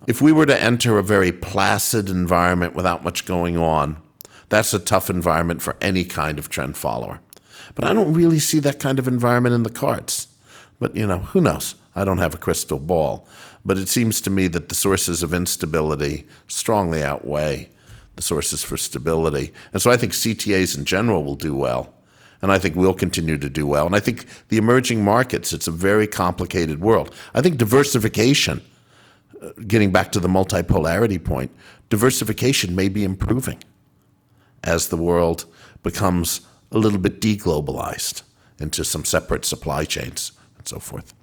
[0.08, 3.98] If we were to enter a very placid environment without much going on,
[4.50, 7.20] that's a tough environment for any kind of trend follower.
[7.76, 10.28] But I don't really see that kind of environment in the cards.
[10.80, 11.76] But, you know, who knows?
[11.96, 13.28] I don't have a crystal ball.
[13.66, 17.70] But it seems to me that the sources of instability strongly outweigh
[18.16, 19.54] the sources for stability.
[19.72, 21.94] And so I think CTAs in general will do well.
[22.44, 23.86] and I think we'll continue to do well.
[23.86, 27.16] And I think the emerging markets, it's a very complicated world.
[27.34, 28.62] I think diversification,
[29.42, 31.52] uh, getting back to the multipolarity point,
[31.90, 33.64] diversification may be improving
[34.62, 35.46] as the world
[35.84, 36.42] becomes
[36.74, 38.24] a little bit deglobalized
[38.60, 41.14] into some separate supply chains and so forth.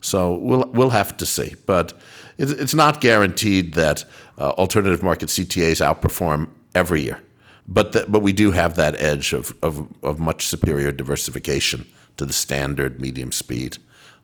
[0.00, 1.98] So we'll we'll have to see, but
[2.38, 4.04] it's not guaranteed that
[4.38, 7.20] uh, alternative market CTAs outperform every year.
[7.66, 11.86] But the, but we do have that edge of, of, of much superior diversification
[12.16, 13.78] to the standard medium speed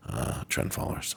[0.09, 1.17] uh, trend followers.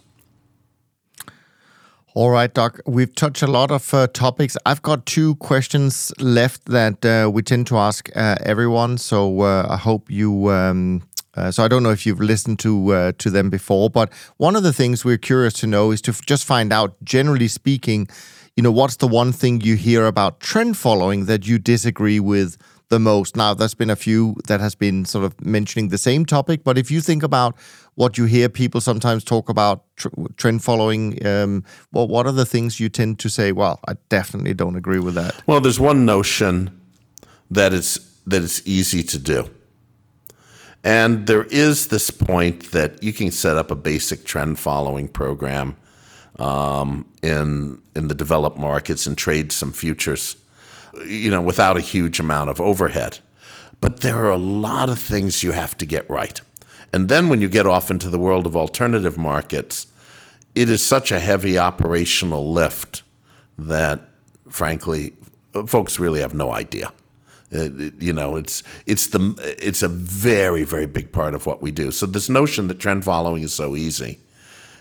[2.18, 2.80] All right, Doug.
[2.86, 4.56] We've touched a lot of uh, topics.
[4.66, 8.98] I've got two questions left that uh, we tend to ask uh, everyone.
[8.98, 11.02] So uh, I hope you um,
[11.36, 14.56] uh, so I don't know if you've listened to uh, to them before, but one
[14.56, 18.08] of the things we're curious to know is to f- just find out, generally speaking,
[18.56, 22.58] you know, what's the one thing you hear about trend following that you disagree with
[22.90, 23.36] the most?
[23.36, 26.78] Now, there's been a few that has been sort of mentioning the same topic, but
[26.78, 27.56] if you think about
[27.96, 32.46] what you hear people sometimes talk about tr- trend following, um, well, what are the
[32.46, 33.52] things you tend to say?
[33.52, 35.42] Well, I definitely don't agree with that.
[35.48, 36.82] Well, there's one notion
[37.52, 39.50] that it's that it's easy to do
[40.86, 45.76] and there is this point that you can set up a basic trend following program
[46.38, 50.38] um, in in the developed markets and trade some futures,
[51.06, 53.20] you know, without a huge amount of overhead.
[53.82, 56.40] But there are a lot of things you have to get right.
[56.94, 59.88] And then when you get off into the world of alternative markets,
[60.54, 63.04] it is such a heavy operational lift
[63.58, 64.02] that,
[64.50, 65.14] frankly,
[65.68, 66.92] folks really have no idea.
[67.54, 67.70] Uh,
[68.00, 71.92] you know, it's it's the it's a very very big part of what we do.
[71.92, 74.20] So this notion that trend following is so easy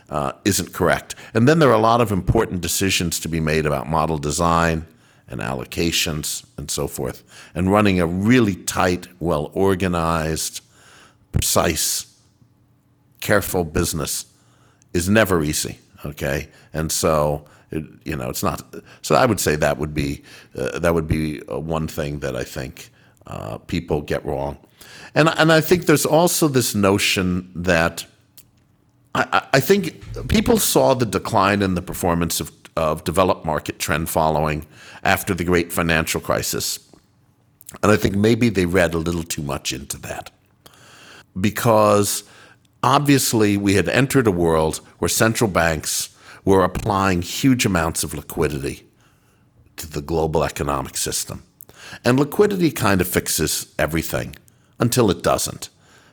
[0.09, 1.15] uh, isn't correct.
[1.35, 4.87] And then there are a lot of important decisions to be made about model design
[5.29, 7.23] and allocations and so forth.
[7.55, 10.61] And running a really tight, well organized,
[11.33, 12.15] precise,
[13.21, 14.27] careful business
[14.93, 15.79] is never easy.
[16.05, 18.63] Okay, and so it, you know, it's not.
[19.03, 20.23] So I would say that would be
[20.57, 22.91] uh, that would be uh, one thing that I think
[23.27, 24.59] uh, people get wrong,
[25.15, 28.07] and and I think there's also this notion that
[29.15, 34.09] I, I think people saw the decline in the performance of of developed market trend
[34.09, 34.67] following
[35.03, 36.79] after the great financial crisis,
[37.83, 40.31] and I think maybe they read a little too much into that
[41.41, 42.25] because
[42.83, 46.11] obviously we had entered a world where central banks
[46.45, 48.87] we're applying huge amounts of liquidity
[49.77, 51.43] to the global economic system.
[52.05, 54.37] And liquidity kind of fixes everything
[54.79, 55.71] until it doesn't,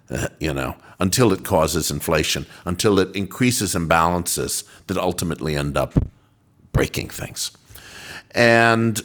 [0.09, 5.93] uh, you know, until it causes inflation, until it increases imbalances that ultimately end up
[6.71, 7.51] breaking things.
[8.31, 9.01] And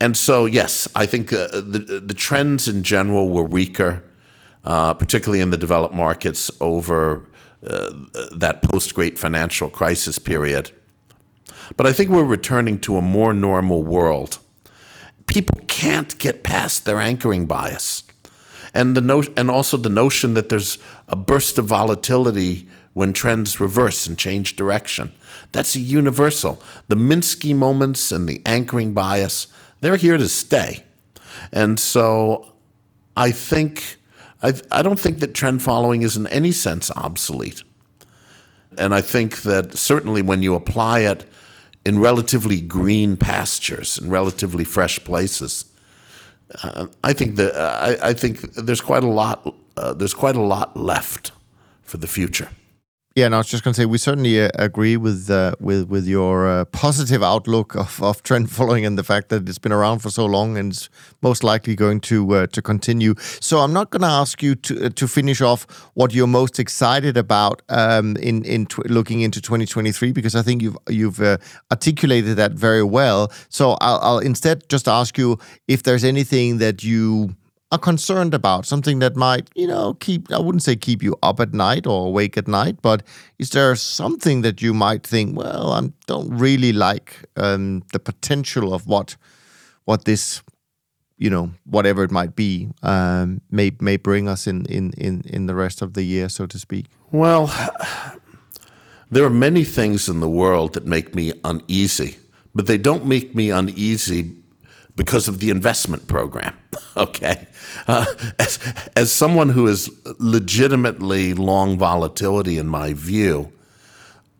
[0.00, 4.02] and so, yes, I think uh, the the trends in general were weaker,
[4.64, 7.26] uh, particularly in the developed markets over
[7.66, 7.90] uh,
[8.32, 10.70] that post great financial crisis period.
[11.76, 14.38] But I think we're returning to a more normal world.
[15.26, 18.02] People can't get past their anchoring bias.
[18.74, 20.78] And, the no- and also the notion that there's
[21.08, 25.12] a burst of volatility when trends reverse and change direction.
[25.54, 26.60] That's a universal.
[26.88, 29.46] The Minsky moments and the anchoring bias,
[29.80, 30.82] they're here to stay.
[31.52, 32.52] And so
[33.16, 33.98] I think
[34.42, 37.62] I, I don't think that trend following is in any sense obsolete.
[38.76, 41.24] And I think that certainly when you apply it
[41.86, 45.66] in relatively green pastures and relatively fresh places,
[46.64, 50.36] uh, I think that uh, I, I, think there's quite a lot uh, there's quite
[50.36, 51.30] a lot left
[51.82, 52.48] for the future.
[53.16, 55.88] Yeah, no, I was just going to say we certainly uh, agree with uh, with
[55.88, 59.70] with your uh, positive outlook of, of trend following and the fact that it's been
[59.70, 60.88] around for so long and it's
[61.22, 63.14] most likely going to uh, to continue.
[63.40, 65.64] So I'm not going to ask you to uh, to finish off
[65.94, 70.76] what you're most excited about um, in in looking into 2023 because I think you've
[70.88, 71.36] you've uh,
[71.70, 73.30] articulated that very well.
[73.48, 75.38] So I'll, I'll instead just ask you
[75.68, 77.36] if there's anything that you
[77.74, 81.40] are concerned about, something that might, you know, keep, I wouldn't say keep you up
[81.40, 83.02] at night or awake at night, but
[83.38, 88.72] is there something that you might think, well, I don't really like um, the potential
[88.72, 89.16] of what,
[89.84, 90.42] what this,
[91.18, 95.46] you know, whatever it might be, um, may may bring us in, in, in, in
[95.46, 96.86] the rest of the year, so to speak?
[97.10, 97.46] Well,
[99.10, 102.16] there are many things in the world that make me uneasy,
[102.54, 104.32] but they don't make me uneasy
[104.96, 106.54] because of the investment program.
[106.96, 107.48] Okay.
[107.88, 108.06] Uh,
[108.38, 108.58] as,
[108.94, 113.52] as someone who is legitimately long volatility in my view,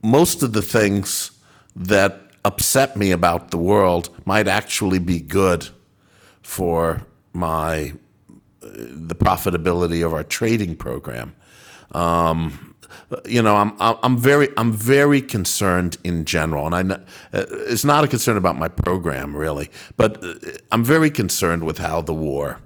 [0.03, 1.33] most of the things
[1.75, 5.69] that upset me about the world might actually be good
[6.43, 7.93] for my
[8.61, 11.35] the profitability of our trading program.
[11.93, 12.74] Um,
[13.25, 17.01] you know, I'm I'm very I'm very concerned in general, and I uh,
[17.33, 20.35] it's not a concern about my program really, but uh,
[20.73, 22.61] I'm very concerned with how the war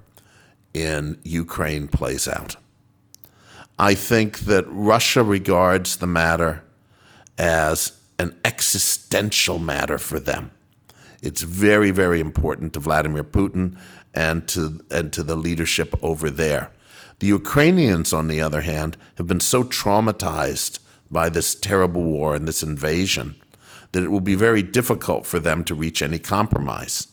[0.73, 2.55] in Ukraine plays out.
[3.77, 6.63] I think that Russia regards the matter
[7.37, 10.51] as an existential matter for them.
[11.21, 13.77] It's very, very important to Vladimir Putin
[14.13, 16.71] and to and to the leadership over there.
[17.19, 20.79] The Ukrainians, on the other hand, have been so traumatized
[21.11, 23.35] by this terrible war and this invasion
[23.91, 27.07] that it will be very difficult for them to reach any compromise.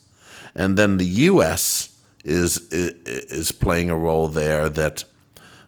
[0.55, 1.97] And then the U.S.
[2.25, 5.05] is is playing a role there that,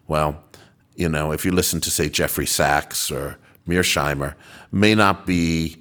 [0.07, 0.43] well,
[0.95, 3.37] you know, if you listen to say Jeffrey Sachs or
[3.67, 4.35] Mearsheimer,
[4.71, 5.77] may not be,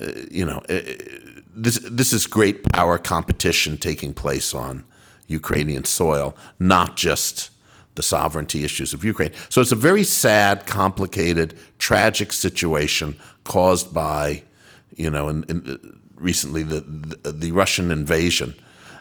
[0.00, 0.80] uh, you know, uh,
[1.54, 4.84] this this is great power competition taking place on
[5.28, 7.51] Ukrainian soil, not just
[7.94, 9.32] the sovereignty issues of Ukraine.
[9.48, 14.42] So it's a very sad, complicated, tragic situation caused by,
[14.96, 18.54] you know, in, in recently the, the, the Russian invasion.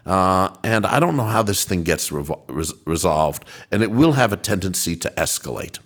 [0.05, 4.13] Uh, and I don't know how this thing gets revol- res- resolved, and it will
[4.13, 5.77] have a tendency to escalate.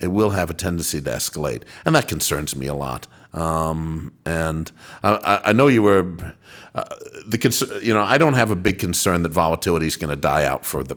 [0.00, 3.06] It will have a tendency to escalate, and that concerns me a lot.
[3.36, 4.72] Um, and
[5.04, 6.06] I, I, know you were
[6.74, 6.84] uh,
[7.26, 7.68] the concern.
[7.82, 10.64] You know, I don't have a big concern that volatility is going to die out
[10.64, 10.96] for the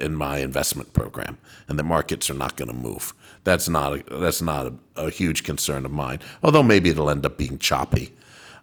[0.00, 1.36] in my investment program,
[1.66, 3.12] and the markets are not going to move.
[3.42, 6.20] That's not a, that's not a, a, huge concern of mine.
[6.44, 8.14] Although maybe it'll end up being choppy.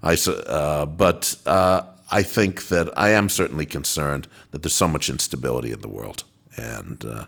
[0.02, 5.10] I uh, but uh, I think that I am certainly concerned that there's so much
[5.10, 6.24] instability in the world,
[6.56, 7.26] and uh,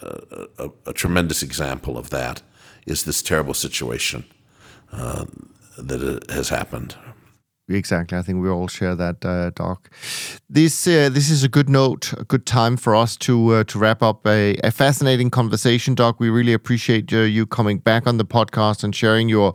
[0.00, 2.40] a, a, a tremendous example of that
[2.86, 4.24] is this terrible situation
[4.92, 5.24] uh,
[5.78, 6.96] that has happened.
[7.68, 9.88] Exactly, I think we all share that, uh, Doug.
[10.48, 13.78] This uh, this is a good note, a good time for us to uh, to
[13.78, 16.16] wrap up a, a, fascinating conversation, Doug.
[16.18, 19.54] We really appreciate uh, you coming back on the podcast and sharing your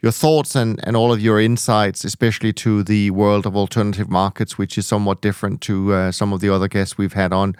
[0.00, 4.56] your thoughts and, and all of your insights, especially to the world of alternative markets,
[4.56, 7.56] which is somewhat different to uh, some of the other guests we've had on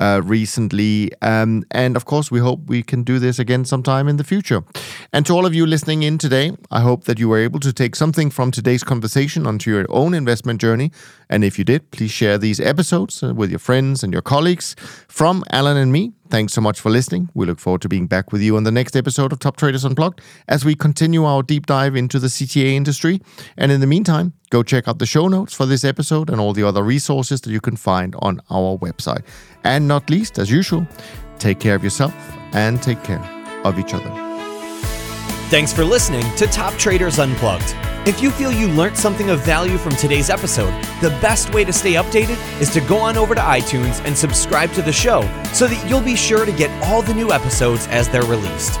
[0.00, 1.12] uh, recently.
[1.22, 4.64] Um, and of course, we hope we can do this again sometime in the future.
[5.12, 7.72] And to all of you listening in today, I hope that you were able to
[7.72, 10.90] take something from today's conversation onto your own investment journey.
[11.28, 14.74] And if you did, please share these episodes uh, with your friends and your colleagues.
[15.08, 17.28] From Alan and me, Thanks so much for listening.
[17.34, 19.84] We look forward to being back with you on the next episode of Top Traders
[19.84, 23.20] Unplugged as we continue our deep dive into the CTA industry.
[23.56, 26.52] And in the meantime, go check out the show notes for this episode and all
[26.52, 29.24] the other resources that you can find on our website.
[29.64, 30.86] And not least, as usual,
[31.38, 32.14] take care of yourself
[32.52, 33.22] and take care
[33.64, 34.10] of each other.
[35.50, 37.74] Thanks for listening to Top Traders Unplugged.
[38.06, 40.72] If you feel you learned something of value from today's episode,
[41.02, 44.72] the best way to stay updated is to go on over to iTunes and subscribe
[44.72, 45.20] to the show
[45.52, 48.80] so that you'll be sure to get all the new episodes as they're released.